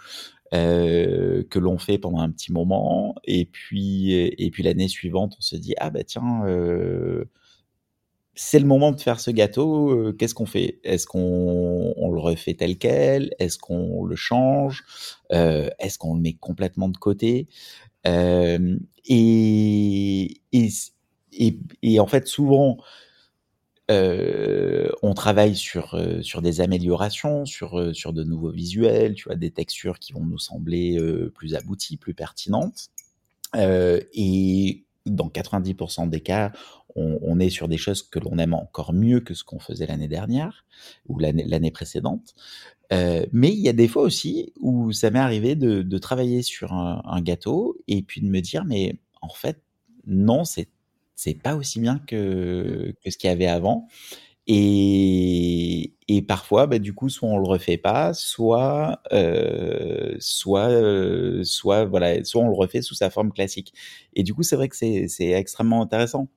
que 0.52 1.58
l'on 1.58 1.78
fait 1.78 1.98
pendant 1.98 2.20
un 2.20 2.30
petit 2.30 2.52
moment, 2.52 3.16
et 3.24 3.46
puis 3.46 4.12
et 4.14 4.50
puis 4.52 4.62
l'année 4.62 4.88
suivante, 4.88 5.34
on 5.38 5.42
se 5.42 5.56
dit 5.56 5.74
ah 5.78 5.90
bah 5.90 6.04
tiens 6.04 6.42
c'est 8.36 8.58
le 8.58 8.66
moment 8.66 8.90
de 8.90 9.00
faire 9.00 9.20
ce 9.20 9.30
gâteau, 9.30 9.90
euh, 9.90 10.12
qu'est-ce 10.12 10.34
qu'on 10.34 10.46
fait? 10.46 10.80
Est-ce 10.82 11.06
qu'on 11.06 11.94
on 11.96 12.10
le 12.10 12.18
refait 12.20 12.54
tel 12.54 12.76
quel? 12.78 13.32
Est-ce 13.38 13.58
qu'on 13.58 14.04
le 14.04 14.16
change? 14.16 14.84
Euh, 15.32 15.70
Est-ce 15.78 15.98
qu'on 15.98 16.14
le 16.14 16.20
met 16.20 16.34
complètement 16.34 16.88
de 16.88 16.96
côté? 16.96 17.46
Euh, 18.06 18.78
et, 19.06 20.40
et, 20.52 21.58
et, 21.82 22.00
en 22.00 22.06
fait, 22.06 22.26
souvent, 22.26 22.78
euh, 23.90 24.88
on 25.02 25.14
travaille 25.14 25.56
sur, 25.56 25.94
euh, 25.94 26.22
sur 26.22 26.42
des 26.42 26.60
améliorations, 26.60 27.44
sur, 27.44 27.94
sur 27.94 28.12
de 28.12 28.24
nouveaux 28.24 28.50
visuels, 28.50 29.14
tu 29.14 29.24
vois, 29.24 29.36
des 29.36 29.50
textures 29.50 29.98
qui 29.98 30.12
vont 30.12 30.24
nous 30.24 30.38
sembler 30.38 30.98
plus 31.34 31.54
abouties, 31.54 31.96
plus 31.96 32.14
pertinentes. 32.14 32.88
et 33.54 34.84
dans 35.06 35.28
90% 35.28 36.08
des 36.08 36.20
cas, 36.20 36.52
on, 36.96 37.40
est 37.40 37.50
sur 37.50 37.68
des 37.68 37.76
choses 37.76 38.02
que 38.02 38.18
l'on 38.18 38.38
aime 38.38 38.54
encore 38.54 38.92
mieux 38.92 39.20
que 39.20 39.34
ce 39.34 39.44
qu'on 39.44 39.58
faisait 39.58 39.86
l'année 39.86 40.08
dernière 40.08 40.64
ou 41.08 41.18
l'année 41.18 41.70
précédente. 41.70 42.34
Euh, 42.92 43.26
mais 43.32 43.50
il 43.50 43.60
y 43.60 43.68
a 43.68 43.72
des 43.72 43.88
fois 43.88 44.02
aussi 44.02 44.52
où 44.60 44.92
ça 44.92 45.10
m'est 45.10 45.18
arrivé 45.18 45.56
de, 45.56 45.98
travailler 45.98 46.42
sur 46.42 46.72
un, 46.72 47.20
gâteau 47.22 47.78
et 47.88 48.02
puis 48.02 48.20
de 48.20 48.26
me 48.26 48.40
dire 48.40 48.64
mais 48.64 48.96
en 49.22 49.30
fait 49.30 49.62
non 50.06 50.44
c'est 50.44 50.68
c'est 51.16 51.34
pas 51.34 51.54
aussi 51.54 51.80
bien 51.80 52.00
que, 52.06 52.94
ce 53.06 53.16
qu'il 53.16 53.30
y 53.30 53.32
avait 53.32 53.46
avant. 53.46 53.88
Et, 54.46 55.94
parfois 56.28 56.66
bah, 56.66 56.78
du 56.78 56.94
coup 56.94 57.08
soit 57.08 57.28
on 57.28 57.38
le 57.38 57.46
refait 57.46 57.76
pas 57.78 58.14
soit 58.14 59.00
euh, 59.12 60.14
soit 60.18 60.70
euh, 60.70 61.42
soit 61.44 61.84
voilà 61.84 62.24
soit 62.24 62.42
on 62.42 62.48
le 62.48 62.54
refait 62.54 62.82
sous 62.82 62.94
sa 62.94 63.10
forme 63.10 63.32
classique. 63.32 63.72
Et 64.14 64.22
du 64.22 64.34
coup 64.34 64.42
c'est 64.42 64.56
vrai 64.56 64.68
que 64.68 64.76
c'est 64.76 65.30
extrêmement 65.30 65.82
intéressant 65.82 66.28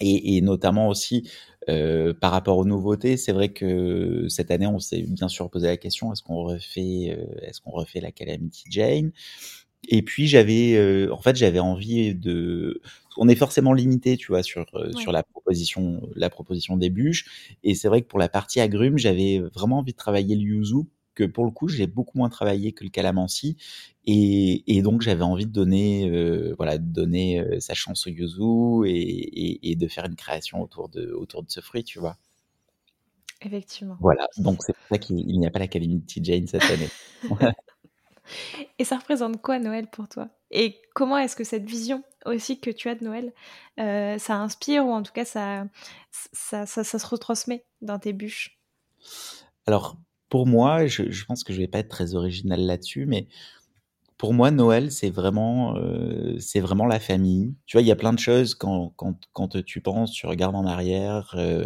et, 0.00 0.36
et, 0.36 0.40
notamment 0.40 0.88
aussi 0.88 1.28
euh, 1.68 2.14
par 2.14 2.32
rapport 2.32 2.58
aux 2.58 2.64
nouveautés, 2.64 3.16
c'est 3.16 3.32
vrai 3.32 3.50
que 3.50 4.26
cette 4.28 4.50
année, 4.50 4.66
on 4.66 4.78
s'est 4.78 5.02
bien 5.02 5.28
sûr 5.28 5.50
posé 5.50 5.66
la 5.66 5.76
question 5.76 6.12
est-ce 6.12 6.22
qu'on 6.22 6.42
refait, 6.44 7.16
euh, 7.18 7.46
est-ce 7.46 7.60
qu'on 7.60 7.72
refait 7.72 8.00
la 8.00 8.12
Calamity 8.12 8.64
Jane? 8.70 9.12
Et 9.88 10.02
puis 10.02 10.26
j'avais, 10.26 10.74
euh, 10.76 11.12
en 11.12 11.18
fait, 11.22 11.36
j'avais 11.36 11.60
envie 11.60 12.14
de, 12.14 12.80
on 13.16 13.28
est 13.28 13.36
forcément 13.36 13.72
limité, 13.72 14.16
tu 14.16 14.28
vois, 14.28 14.42
sur 14.42 14.66
euh, 14.74 14.92
sur 14.92 15.12
la 15.12 15.22
proposition, 15.22 16.02
la 16.16 16.30
proposition 16.30 16.76
des 16.76 16.90
bûches. 16.90 17.56
Et 17.64 17.74
c'est 17.74 17.88
vrai 17.88 18.02
que 18.02 18.06
pour 18.08 18.18
la 18.18 18.28
partie 18.28 18.60
agrumes, 18.60 18.98
j'avais 18.98 19.38
vraiment 19.54 19.78
envie 19.78 19.92
de 19.92 19.96
travailler 19.98 20.36
le 20.36 20.42
yuzu 20.42 20.84
que 21.18 21.24
pour 21.24 21.44
le 21.44 21.50
coup, 21.50 21.66
j'ai 21.66 21.88
beaucoup 21.88 22.16
moins 22.16 22.28
travaillé 22.28 22.72
que 22.72 22.84
le 22.84 22.90
calamansi. 22.90 23.56
Et, 24.04 24.62
et 24.68 24.82
donc, 24.82 25.02
j'avais 25.02 25.24
envie 25.24 25.46
de 25.46 25.52
donner, 25.52 26.08
euh, 26.08 26.54
voilà, 26.56 26.78
de 26.78 26.86
donner 26.86 27.40
euh, 27.40 27.58
sa 27.58 27.74
chance 27.74 28.06
au 28.06 28.10
yuzu 28.10 28.88
et, 28.88 29.70
et, 29.70 29.74
de 29.74 29.88
faire 29.88 30.04
une 30.06 30.14
création 30.14 30.62
autour 30.62 30.88
de, 30.88 31.10
autour 31.10 31.42
de 31.42 31.50
ce 31.50 31.60
fruit, 31.60 31.82
tu 31.82 31.98
vois. 31.98 32.16
Effectivement. 33.42 33.96
Voilà, 34.00 34.28
donc 34.38 34.62
c'est 34.62 34.72
pour 34.72 34.86
ça 34.88 34.98
qu'il 34.98 35.16
n'y 35.16 35.46
a 35.46 35.50
pas 35.50 35.58
la 35.58 35.66
Calamity 35.66 36.22
Jane 36.22 36.46
cette 36.46 36.62
année. 36.70 36.88
et 38.78 38.84
ça 38.84 38.96
représente 38.96 39.42
quoi 39.42 39.58
Noël 39.58 39.88
pour 39.90 40.08
toi? 40.08 40.28
Et 40.52 40.80
comment 40.94 41.18
est-ce 41.18 41.34
que 41.36 41.44
cette 41.44 41.68
vision 41.68 42.02
aussi 42.26 42.60
que 42.60 42.70
tu 42.70 42.88
as 42.88 42.94
de 42.94 43.04
Noël, 43.04 43.32
euh, 43.80 44.18
ça 44.18 44.36
inspire 44.36 44.86
ou 44.86 44.90
en 44.90 45.02
tout 45.02 45.12
cas 45.12 45.24
ça 45.24 45.66
ça, 46.10 46.66
ça, 46.66 46.84
ça 46.84 46.98
se 46.98 47.06
retransmet 47.06 47.64
dans 47.80 47.98
tes 47.98 48.12
bûches? 48.12 48.58
Alors, 49.66 49.96
pour 50.28 50.46
moi, 50.46 50.86
je, 50.86 51.10
je, 51.10 51.24
pense 51.24 51.44
que 51.44 51.52
je 51.52 51.58
vais 51.58 51.68
pas 51.68 51.78
être 51.78 51.88
très 51.88 52.14
original 52.14 52.60
là-dessus, 52.60 53.06
mais 53.06 53.28
pour 54.18 54.34
moi, 54.34 54.50
Noël, 54.50 54.90
c'est 54.92 55.10
vraiment, 55.10 55.76
euh, 55.76 56.38
c'est 56.40 56.60
vraiment 56.60 56.86
la 56.86 57.00
famille. 57.00 57.54
Tu 57.66 57.76
vois, 57.76 57.82
il 57.82 57.86
y 57.88 57.92
a 57.92 57.96
plein 57.96 58.12
de 58.12 58.18
choses 58.18 58.54
quand, 58.54 58.92
quand, 58.96 59.16
quand 59.32 59.62
tu 59.64 59.80
penses, 59.80 60.12
tu 60.12 60.26
regardes 60.26 60.56
en 60.56 60.66
arrière. 60.66 61.34
Euh, 61.38 61.64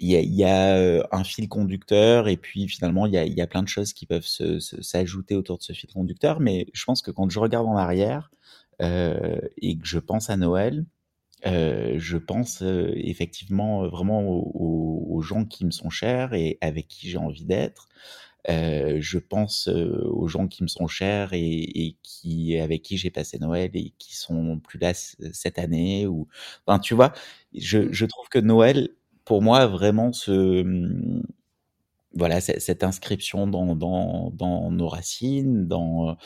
il 0.00 0.08
y, 0.10 0.16
a, 0.16 0.20
y 0.20 0.44
a 0.44 0.76
euh, 0.76 1.02
un 1.12 1.24
fil 1.24 1.48
conducteur 1.48 2.26
et 2.26 2.38
puis 2.38 2.66
finalement 2.68 3.06
il 3.06 3.12
y 3.12 3.18
a, 3.18 3.26
y 3.26 3.40
a 3.42 3.46
plein 3.46 3.62
de 3.62 3.68
choses 3.68 3.92
qui 3.92 4.06
peuvent 4.06 4.26
s'ajouter 4.26 5.36
autour 5.36 5.58
de 5.58 5.62
ce 5.62 5.74
fil 5.74 5.92
conducteur 5.92 6.40
mais 6.40 6.66
je 6.72 6.84
pense 6.86 7.02
que 7.02 7.10
quand 7.10 7.28
je 7.28 7.38
regarde 7.38 7.66
en 7.66 7.76
arrière 7.76 8.30
euh, 8.80 9.38
et 9.58 9.76
que 9.76 9.86
je 9.86 9.98
pense 9.98 10.30
à 10.30 10.38
Noël 10.38 10.86
euh, 11.46 11.94
je 11.98 12.18
pense 12.18 12.62
euh, 12.62 12.92
effectivement 12.96 13.88
vraiment 13.88 14.22
aux, 14.22 15.06
aux, 15.08 15.22
gens 15.22 15.44
qui 15.44 15.64
me 15.64 15.70
sont 15.70 15.90
chers 15.90 16.34
et 16.34 16.58
avec 16.60 16.88
qui 16.88 17.08
j'ai 17.08 17.18
envie 17.18 17.44
d'être. 17.44 17.88
Euh, 18.48 18.98
je 19.00 19.18
pense 19.18 19.68
euh, 19.68 20.02
aux 20.06 20.26
gens 20.28 20.48
qui 20.48 20.62
me 20.62 20.68
sont 20.68 20.86
chers 20.86 21.34
et, 21.34 21.40
et 21.42 21.96
qui 22.02 22.58
avec 22.58 22.82
qui 22.82 22.96
j'ai 22.96 23.10
passé 23.10 23.38
Noël 23.38 23.70
et 23.74 23.92
qui 23.98 24.16
sont 24.16 24.58
plus 24.60 24.78
là 24.78 24.92
cette 24.94 25.58
année. 25.58 26.06
Ou, 26.06 26.26
enfin, 26.66 26.78
tu 26.78 26.94
vois, 26.94 27.12
je, 27.54 27.78
mmh. 27.78 27.92
je 27.92 28.06
trouve 28.06 28.28
que 28.28 28.38
Noël, 28.38 28.90
pour 29.24 29.42
moi, 29.42 29.66
vraiment 29.66 30.12
ce 30.12 30.64
voilà 32.14 32.40
cette 32.40 32.82
inscription 32.82 33.46
dans, 33.46 33.76
dans, 33.76 34.30
dans 34.32 34.70
nos 34.70 34.88
racines, 34.88 35.66
dans 35.68 36.16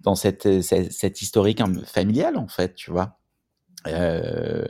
dans 0.00 0.14
cette, 0.16 0.62
cette, 0.62 0.92
cette 0.92 1.22
historique 1.22 1.62
familiale 1.86 2.36
en 2.36 2.48
fait, 2.48 2.74
tu 2.74 2.90
vois. 2.90 3.18
Euh, 3.88 4.64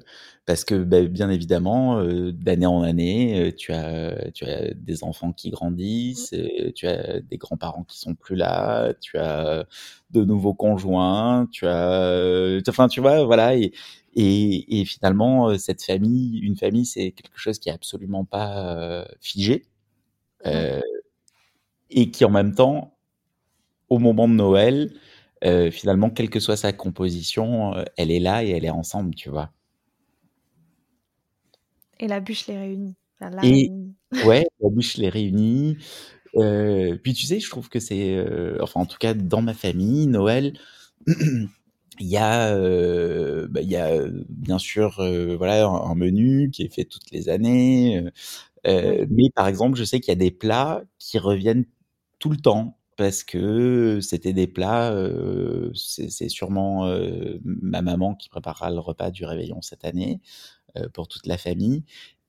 parce 0.47 0.65
que 0.65 0.75
bah, 0.75 1.03
bien 1.03 1.31
évidemment, 1.31 1.99
euh, 2.01 2.33
d'année 2.33 2.67
en 2.67 2.83
année, 2.83 3.49
euh, 3.49 3.53
tu 3.55 3.73
as 3.73 4.31
tu 4.33 4.45
as 4.45 4.73
des 4.75 5.05
enfants 5.05 5.33
qui 5.33 5.51
grandissent, 5.51 6.33
mmh. 6.33 6.73
tu 6.75 6.87
as 6.87 7.21
des 7.21 7.37
grands-parents 7.37 7.85
qui 7.85 7.99
sont 7.99 8.15
plus 8.15 8.37
là, 8.37 8.93
tu 9.01 9.19
as 9.19 9.67
de 10.11 10.25
nouveaux 10.25 10.55
conjoints, 10.55 11.47
tu 11.53 11.67
as 11.67 12.61
enfin 12.69 12.89
tu 12.89 13.01
vois 13.01 13.25
voilà 13.25 13.57
et 13.57 13.73
et, 14.15 14.81
et 14.81 14.85
finalement 14.85 15.57
cette 15.59 15.83
famille, 15.83 16.39
une 16.41 16.57
famille, 16.57 16.87
c'est 16.87 17.13
quelque 17.13 17.39
chose 17.39 17.59
qui 17.59 17.69
est 17.69 17.73
absolument 17.73 18.25
pas 18.25 19.07
figé 19.21 19.65
et 21.93 22.11
qui 22.11 22.25
en 22.25 22.31
même 22.31 22.55
temps, 22.55 22.97
au 23.89 23.99
moment 23.99 24.29
de 24.29 24.35
Noël, 24.35 24.93
euh, 25.45 25.71
finalement, 25.71 26.11
quelle 26.11 26.31
que 26.31 26.41
soit 26.41 26.57
sa 26.57 26.73
composition, 26.73 27.75
euh, 27.75 27.85
elle 27.97 28.11
est 28.11 28.21
là 28.21 28.45
et 28.45 28.51
elle 28.51 28.65
est 28.65 28.71
ensemble, 28.71 29.15
tu 29.15 29.29
vois. 29.29 29.51
Et 31.99 32.07
la 32.07 32.21
bûche 32.21 32.47
les 32.47 32.57
réunit. 32.57 32.95
Enfin, 33.21 33.31
la 33.31 33.45
et 33.45 33.53
réunit. 33.53 33.95
ouais, 34.27 34.47
la 34.61 34.71
bûche 34.71 34.97
les 34.97 35.09
réunit. 35.09 35.79
Euh, 36.37 36.97
puis 37.03 37.13
tu 37.13 37.27
sais, 37.27 37.41
je 37.41 37.51
trouve 37.51 37.69
que 37.69 37.81
c'est, 37.81 38.25
enfin 38.61 38.81
en 38.81 38.87
tout 38.87 38.99
cas 38.99 39.15
dans 39.15 39.43
ma 39.43 39.55
famille, 39.55 40.07
Noël, 40.07 40.59
il 41.07 41.47
y 42.01 42.17
a, 42.17 42.57
bah, 43.49 43.61
y 43.61 43.77
a 43.77 44.07
bien 44.29 44.59
sûr, 44.59 44.97
voilà, 45.37 45.67
un, 45.67 45.91
un, 45.91 45.95
menu 45.95 46.51
qui 46.51 46.63
est 46.63 46.75
fait 46.75 46.85
toutes 46.85 47.11
les 47.11 47.29
années. 47.29 48.03
mais 48.65 49.31
par 49.35 49.47
exemple, 49.47 49.77
je 49.77 49.85
sais 49.85 50.01
qu'il 50.01 50.11
y 50.11 50.17
a 50.17 50.21
des 50.21 50.31
plats 50.31 50.83
qui 50.99 51.19
reviennent 51.19 51.67
tout 52.19 52.31
le 52.31 52.39
temps 52.39 52.79
parce 53.03 53.25
que 53.25 53.99
c'était 54.01 54.33
des 54.33 54.47
plats, 54.47 54.93
euh, 54.93 55.73
c'est 55.75 56.29
sûrement 56.29 56.87
euh, 56.87 57.41
ma 57.43 57.83
maman 57.83 58.15
qui 58.15 58.29
préparera 58.29 58.71
le 58.71 58.79
repas 58.79 59.11
du 59.11 59.25
réveillon 59.25 59.61
cette 59.61 59.85
année 59.85 60.21
euh, 60.77 60.89
pour 60.89 61.09
toute 61.09 61.27
la 61.27 61.37
famille. 61.37 61.83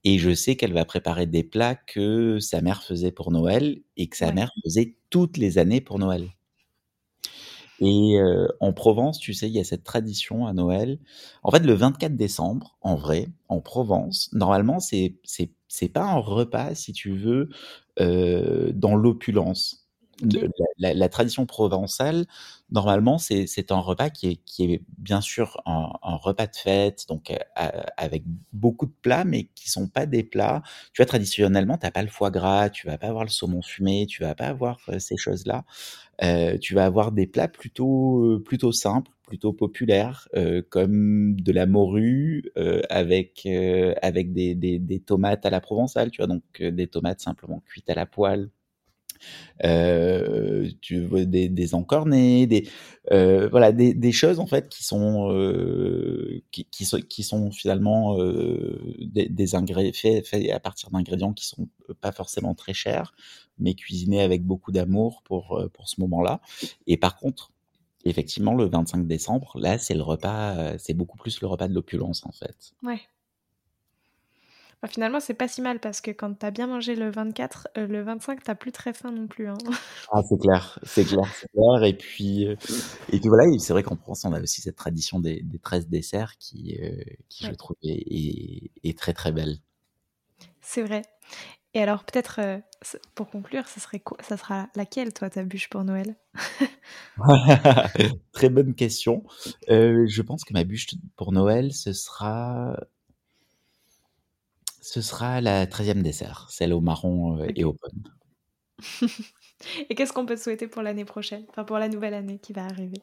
Et 0.03 0.17
je 0.17 0.33
sais 0.33 0.55
qu'elle 0.55 0.73
va 0.73 0.83
préparer 0.83 1.27
des 1.27 1.43
plats 1.43 1.75
que 1.75 2.39
sa 2.39 2.61
mère 2.61 2.81
faisait 2.81 3.11
pour 3.11 3.29
Noël 3.29 3.83
et 3.97 4.07
que 4.07 4.17
sa 4.17 4.29
ouais. 4.29 4.33
mère 4.33 4.51
faisait 4.63 4.97
toutes 5.11 5.37
les 5.37 5.59
années 5.59 5.79
pour 5.79 5.99
Noël. 5.99 6.31
Et 7.79 8.17
euh, 8.17 8.47
en 8.59 8.73
Provence, 8.73 9.19
tu 9.19 9.35
sais, 9.35 9.47
il 9.47 9.53
y 9.53 9.59
a 9.59 9.63
cette 9.63 9.83
tradition 9.83 10.47
à 10.47 10.53
Noël. 10.53 10.97
En 11.43 11.51
fait, 11.51 11.59
le 11.59 11.73
24 11.73 12.15
décembre, 12.15 12.77
en 12.81 12.95
vrai, 12.95 13.27
en 13.47 13.61
Provence, 13.61 14.31
normalement, 14.33 14.79
c'est 14.79 15.17
c'est 15.67 15.89
pas 15.89 16.03
un 16.03 16.17
repas, 16.17 16.73
si 16.73 16.93
tu 16.93 17.15
veux, 17.15 17.49
euh, 17.99 18.71
dans 18.73 18.95
l'opulence 18.95 19.82
La, 20.77 21.09
tradition 21.09 21.45
provençale, 21.45 22.25
normalement, 22.71 23.17
c'est 23.17 23.71
un 23.71 23.79
repas 23.79 24.09
qui 24.09 24.39
est, 24.59 24.81
bien 24.97 25.21
sûr 25.21 25.61
un, 25.65 25.89
repas 26.17 26.47
de 26.47 26.55
fête, 26.55 27.05
donc 27.07 27.31
euh, 27.31 27.69
avec 27.97 28.23
beaucoup 28.51 28.85
de 28.85 28.93
plats, 29.01 29.25
mais 29.25 29.45
qui 29.55 29.69
sont 29.69 29.87
pas 29.87 30.05
des 30.05 30.23
plats. 30.23 30.61
Tu 30.93 31.01
vois, 31.01 31.05
traditionnellement, 31.05 31.77
t'as 31.77 31.91
pas 31.91 32.01
le 32.01 32.09
foie 32.09 32.31
gras, 32.31 32.69
tu 32.69 32.87
vas 32.87 32.97
pas 32.97 33.07
avoir 33.07 33.23
le 33.23 33.29
saumon 33.29 33.61
fumé, 33.61 34.05
tu 34.07 34.23
vas 34.23 34.35
pas 34.35 34.47
avoir 34.47 34.79
euh, 34.89 34.99
ces 34.99 35.17
choses-là. 35.17 35.65
Euh, 36.23 36.57
tu 36.57 36.75
vas 36.75 36.85
avoir 36.85 37.11
des 37.11 37.27
plats 37.27 37.47
plutôt, 37.47 38.39
simples, 38.71 39.11
plutôt 39.23 39.53
populaires, 39.53 40.27
comme 40.69 41.35
de 41.39 41.51
la 41.51 41.65
morue 41.65 42.51
avec 42.89 43.41
des, 43.45 44.55
des, 44.55 44.99
tomates 44.99 45.45
à 45.45 45.49
la 45.49 45.61
provençale, 45.61 46.11
tu 46.11 46.17
vois, 46.17 46.27
donc 46.27 46.43
des 46.61 46.87
tomates 46.87 47.21
simplement 47.21 47.61
cuites 47.65 47.89
à 47.89 47.95
la 47.95 48.05
poêle. 48.05 48.49
Euh, 49.63 50.69
tu 50.81 51.07
des, 51.25 51.47
des 51.47 51.75
encornés, 51.75 52.47
des 52.47 52.67
euh, 53.11 53.47
voilà 53.49 53.71
des, 53.71 54.11
choses 54.11 54.39
en 54.39 54.47
fait 54.47 54.67
qui 54.67 54.83
sont 54.83 55.31
euh, 55.31 56.41
qui, 56.51 56.65
qui, 56.65 57.23
sont 57.23 57.51
finalement 57.51 58.17
des, 58.17 59.55
ingrédients 59.55 59.91
faits, 59.93 60.51
à 60.51 60.59
partir 60.59 60.89
d'ingrédients 60.89 61.33
qui 61.33 61.45
sont 61.45 61.67
pas 62.01 62.11
forcément 62.11 62.55
très 62.55 62.73
chers, 62.73 63.13
mais 63.59 63.75
cuisinés 63.75 64.21
avec 64.21 64.43
beaucoup 64.43 64.71
d'amour 64.71 65.21
pour 65.23 65.63
pour 65.73 65.87
ce 65.87 66.01
moment-là. 66.01 66.41
Et 66.87 66.97
par 66.97 67.17
contre, 67.17 67.51
effectivement, 68.05 68.55
le 68.55 68.65
25 68.65 69.07
décembre, 69.07 69.53
là, 69.59 69.77
c'est 69.77 69.95
le 69.95 70.03
repas, 70.03 70.77
c'est 70.77 70.93
beaucoup 70.93 71.17
plus 71.17 71.41
le 71.41 71.47
repas 71.47 71.67
de 71.67 71.73
l'opulence 71.73 72.25
en 72.25 72.31
fait. 72.31 72.73
Ouais. 72.83 73.01
Bah, 74.83 74.89
finalement, 74.89 75.21
c'est 75.21 75.33
pas 75.33 75.47
si 75.47 75.61
mal 75.61 75.79
parce 75.79 76.01
que 76.01 76.11
quand 76.11 76.33
t'as 76.37 76.51
bien 76.51 76.67
mangé 76.67 76.95
le 76.95 77.09
24, 77.09 77.69
euh, 77.77 77.87
le 77.87 78.03
25, 78.03 78.43
t'as 78.43 78.53
plus 78.53 78.73
très 78.73 78.91
faim 78.91 79.13
non 79.13 79.27
plus. 79.27 79.47
Hein. 79.47 79.57
Ah, 80.11 80.21
c'est 80.27 80.37
clair, 80.37 80.77
c'est 80.83 81.05
clair, 81.05 81.25
c'est 81.33 81.47
clair. 81.53 81.83
Et 81.85 81.93
puis, 81.93 82.45
euh, 82.45 82.55
et 83.09 83.19
puis 83.19 83.29
voilà, 83.29 83.45
c'est 83.59 83.71
vrai 83.71 83.81
qu'en 83.81 83.95
France, 83.95 84.25
on 84.25 84.33
a 84.33 84.41
aussi 84.41 84.61
cette 84.61 84.75
tradition 84.75 85.21
des, 85.21 85.41
des 85.41 85.57
13 85.57 85.87
desserts 85.87 86.37
qui, 86.37 86.77
euh, 86.83 87.01
qui 87.29 87.45
je 87.45 87.51
trouve, 87.51 87.77
est, 87.81 88.71
est, 88.83 88.99
très 88.99 89.13
très 89.13 89.31
belle. 89.31 89.57
C'est 90.59 90.83
vrai. 90.83 91.03
Et 91.73 91.81
alors, 91.81 92.03
peut-être, 92.03 92.41
pour 93.15 93.29
conclure, 93.29 93.67
ça, 93.67 93.79
serait 93.79 94.01
quoi, 94.01 94.17
ça 94.21 94.35
sera 94.35 94.67
laquelle, 94.75 95.13
toi, 95.13 95.29
ta 95.29 95.43
bûche 95.43 95.69
pour 95.69 95.85
Noël? 95.85 96.15
Très 98.33 98.49
bonne 98.49 98.75
question. 98.75 99.23
je 99.67 100.21
pense 100.21 100.43
que 100.43 100.53
ma 100.53 100.65
bûche 100.65 100.87
pour 101.15 101.31
Noël, 101.31 101.73
ce 101.73 101.93
sera 101.93 102.75
ce 104.83 105.01
sera 105.01 105.39
la 105.41 105.65
13e 105.65 106.03
dessert, 106.03 106.47
celle 106.49 106.73
au 106.73 106.81
marron, 106.81 107.39
euh, 107.39 107.47
et 107.55 107.63
aux 107.63 107.73
pommes. 107.73 108.03
Et 109.89 109.95
qu'est-ce 109.95 110.11
qu'on 110.13 110.25
peut 110.25 110.35
te 110.35 110.41
souhaiter 110.41 110.67
pour 110.67 110.81
l'année 110.81 111.05
prochaine? 111.05 111.45
Enfin, 111.49 111.63
pour 111.63 111.77
la 111.77 111.87
nouvelle 111.87 112.13
année 112.13 112.39
qui 112.39 112.53
va 112.53 112.65
arriver? 112.65 113.01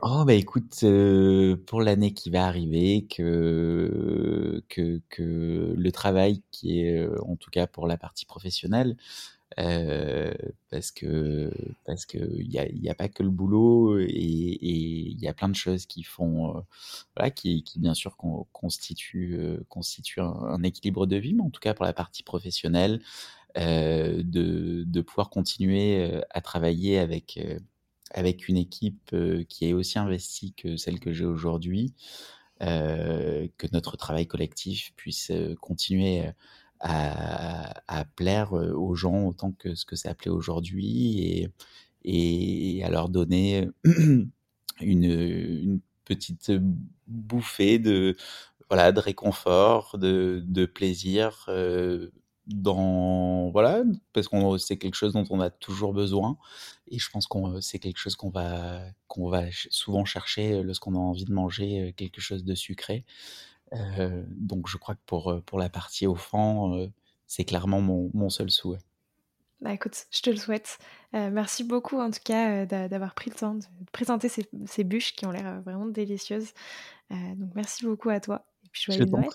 Oh, 0.00 0.24
bah, 0.24 0.34
écoute, 0.34 0.78
euh, 0.84 1.56
pour 1.66 1.82
l'année 1.82 2.14
qui 2.14 2.30
va 2.30 2.46
arriver, 2.46 3.06
que 3.10 4.62
que 4.68 5.00
que 5.08 5.74
le 5.76 5.92
travail 5.92 6.42
qui 6.52 6.80
est, 6.82 6.98
euh, 6.98 7.16
en 7.24 7.34
tout 7.34 7.50
cas 7.50 7.66
pour 7.66 7.88
la 7.88 7.96
partie 7.96 8.24
professionnelle, 8.24 8.96
euh, 9.58 10.32
parce 10.70 10.92
que 10.92 11.50
parce 11.84 12.06
que 12.06 12.18
il 12.18 12.52
y 12.52 12.88
a, 12.90 12.94
pas 12.94 13.08
que 13.08 13.24
le 13.24 13.30
boulot 13.30 13.98
et 13.98 14.08
il 14.08 15.18
y 15.20 15.26
a 15.26 15.34
plein 15.34 15.48
de 15.48 15.56
choses 15.56 15.86
qui 15.86 16.04
font 16.04 16.64
euh, 17.18 17.30
qui, 17.30 17.64
bien 17.76 17.94
sûr 17.94 18.16
constituent 18.16 19.36
euh, 19.36 19.64
constituent 19.68 20.20
un, 20.20 20.26
un, 20.26 20.62
équilibre 20.62 21.06
de 21.06 21.16
vie 21.16 21.34
mais 21.34 21.42
en 21.42 21.50
tout 21.50 21.60
cas 21.60 21.74
pour 21.74 21.84
la 21.84 21.92
partie 21.92 22.22
professionnelle 22.22 23.00
de, 23.56 24.84
de 24.86 25.00
pouvoir 25.00 25.30
continuer 25.30 26.22
à 26.30 26.40
travailler 26.40 26.98
avec 26.98 27.40
avec 28.12 28.48
une 28.48 28.56
équipe 28.56 29.12
qui 29.48 29.68
est 29.68 29.72
aussi 29.72 29.98
investie 29.98 30.52
que 30.52 30.76
celle 30.76 31.00
que 31.00 31.12
j'ai 31.12 31.24
aujourd'hui 31.24 31.94
que 32.60 33.66
notre 33.72 33.96
travail 33.96 34.28
collectif 34.28 34.92
puisse 34.94 35.32
continuer 35.60 36.30
à, 36.80 38.04
plaire 38.16 38.52
aux 38.52 38.94
gens 38.94 39.26
autant 39.26 39.52
que 39.52 39.74
ce 39.74 39.84
que 39.84 39.96
c'est 39.96 40.08
appelé 40.08 40.30
aujourd'hui 40.30 41.20
et, 42.04 42.78
et 42.78 42.84
à 42.84 42.90
leur 42.90 43.08
donner 43.08 43.68
une, 43.84 44.30
une 44.80 45.80
petite 46.04 46.52
bouffée 47.06 47.78
de 47.78 48.16
voilà 48.68 48.92
de 48.92 49.00
réconfort, 49.00 49.98
de, 49.98 50.42
de 50.46 50.66
plaisir 50.66 51.46
euh, 51.48 52.10
dans 52.46 53.50
voilà 53.50 53.82
parce 54.12 54.28
qu'on 54.28 54.56
c'est 54.58 54.78
quelque 54.78 54.94
chose 54.94 55.12
dont 55.12 55.24
on 55.30 55.40
a 55.40 55.50
toujours 55.50 55.92
besoin 55.92 56.38
et 56.88 56.98
je 56.98 57.10
pense 57.10 57.26
qu'on 57.26 57.60
c'est 57.60 57.78
quelque 57.78 57.98
chose 57.98 58.16
qu'on 58.16 58.30
va 58.30 58.80
qu'on 59.06 59.28
va 59.28 59.44
souvent 59.70 60.04
chercher 60.04 60.62
lorsqu'on 60.62 60.94
a 60.94 60.98
envie 60.98 61.24
de 61.24 61.32
manger 61.32 61.94
quelque 61.96 62.20
chose 62.20 62.44
de 62.44 62.54
sucré 62.54 63.04
euh, 63.72 64.22
donc 64.30 64.68
je 64.68 64.76
crois 64.76 64.94
que 64.94 65.00
pour, 65.06 65.30
euh, 65.30 65.40
pour 65.40 65.58
la 65.58 65.68
partie 65.68 66.06
offrant, 66.06 66.76
euh, 66.76 66.86
c'est 67.26 67.44
clairement 67.44 67.80
mon, 67.80 68.10
mon, 68.14 68.30
seul 68.30 68.50
souhait. 68.50 68.78
Bah 69.60 69.72
écoute, 69.72 70.06
je 70.10 70.22
te 70.22 70.30
le 70.30 70.36
souhaite. 70.36 70.78
Euh, 71.14 71.30
merci 71.30 71.64
beaucoup 71.64 71.98
en 71.98 72.10
tout 72.10 72.20
cas 72.24 72.64
d'avoir 72.64 73.14
pris 73.14 73.30
le 73.30 73.36
temps 73.36 73.54
de 73.54 73.64
présenter 73.92 74.28
ces, 74.28 74.46
ces 74.66 74.84
bûches 74.84 75.14
qui 75.14 75.26
ont 75.26 75.30
l'air 75.30 75.60
vraiment 75.62 75.86
délicieuses. 75.86 76.52
Euh, 77.10 77.14
donc 77.36 77.50
merci 77.54 77.84
beaucoup 77.84 78.10
à 78.10 78.20
toi. 78.20 78.44
Et 78.64 78.68
puis 78.70 78.82
joyeux 78.84 79.04
Noël. 79.04 79.28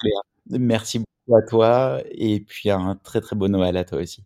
Merci 0.49 0.99
beaucoup 0.99 1.37
à 1.37 1.41
toi 1.41 2.01
et 2.11 2.39
puis 2.39 2.69
un 2.69 2.95
très 3.03 3.21
très 3.21 3.35
beau 3.35 3.47
Noël 3.47 3.75
à 3.77 3.83
toi 3.83 3.99
aussi. 3.99 4.23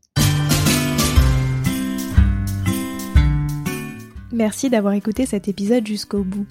Merci 4.32 4.70
d'avoir 4.70 4.94
écouté 4.94 5.26
cet 5.26 5.48
épisode 5.48 5.88
jusqu'au 5.88 6.24
bout. 6.24 6.46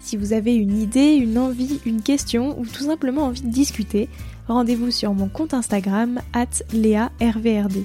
Si 0.00 0.16
vous 0.16 0.32
avez 0.32 0.54
une 0.54 0.78
idée, 0.80 1.14
une 1.14 1.38
envie, 1.38 1.80
une 1.84 2.02
question 2.02 2.58
ou 2.58 2.64
tout 2.64 2.84
simplement 2.84 3.24
envie 3.24 3.42
de 3.42 3.50
discuter, 3.50 4.08
rendez-vous 4.48 4.90
sur 4.90 5.12
mon 5.14 5.28
compte 5.28 5.54
Instagram 5.54 6.20
at 6.32 6.46
léarvrd. 6.72 7.84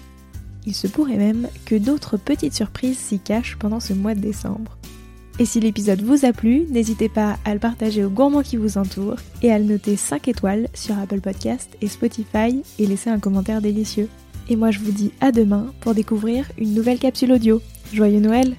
Il 0.65 0.73
se 0.73 0.87
pourrait 0.87 1.17
même 1.17 1.47
que 1.65 1.75
d'autres 1.75 2.17
petites 2.17 2.55
surprises 2.55 2.97
s'y 2.97 3.19
cachent 3.19 3.57
pendant 3.57 3.79
ce 3.79 3.93
mois 3.93 4.15
de 4.15 4.21
décembre. 4.21 4.77
Et 5.37 5.45
si 5.45 5.59
l'épisode 5.59 6.01
vous 6.01 6.25
a 6.25 6.31
plu, 6.31 6.65
n'hésitez 6.69 7.09
pas 7.09 7.37
à 7.43 7.53
le 7.53 7.59
partager 7.59 8.05
aux 8.05 8.09
gourmands 8.09 8.41
qui 8.41 8.55
vous 8.55 8.77
entourent 8.77 9.19
et 9.41 9.51
à 9.51 9.59
le 9.59 9.65
noter 9.65 9.97
5 9.97 10.29
étoiles 10.29 10.69
sur 10.73 10.97
Apple 10.97 11.19
Podcast 11.19 11.69
et 11.81 11.89
Spotify 11.89 12.63
et 12.79 12.87
laisser 12.87 13.09
un 13.09 13.19
commentaire 13.19 13.61
délicieux. 13.61 14.07
Et 14.47 14.55
moi 14.55 14.71
je 14.71 14.79
vous 14.79 14.91
dis 14.91 15.11
à 15.19 15.33
demain 15.33 15.73
pour 15.81 15.93
découvrir 15.93 16.49
une 16.57 16.73
nouvelle 16.73 16.99
capsule 16.99 17.33
audio. 17.33 17.61
Joyeux 17.93 18.21
Noël 18.21 18.55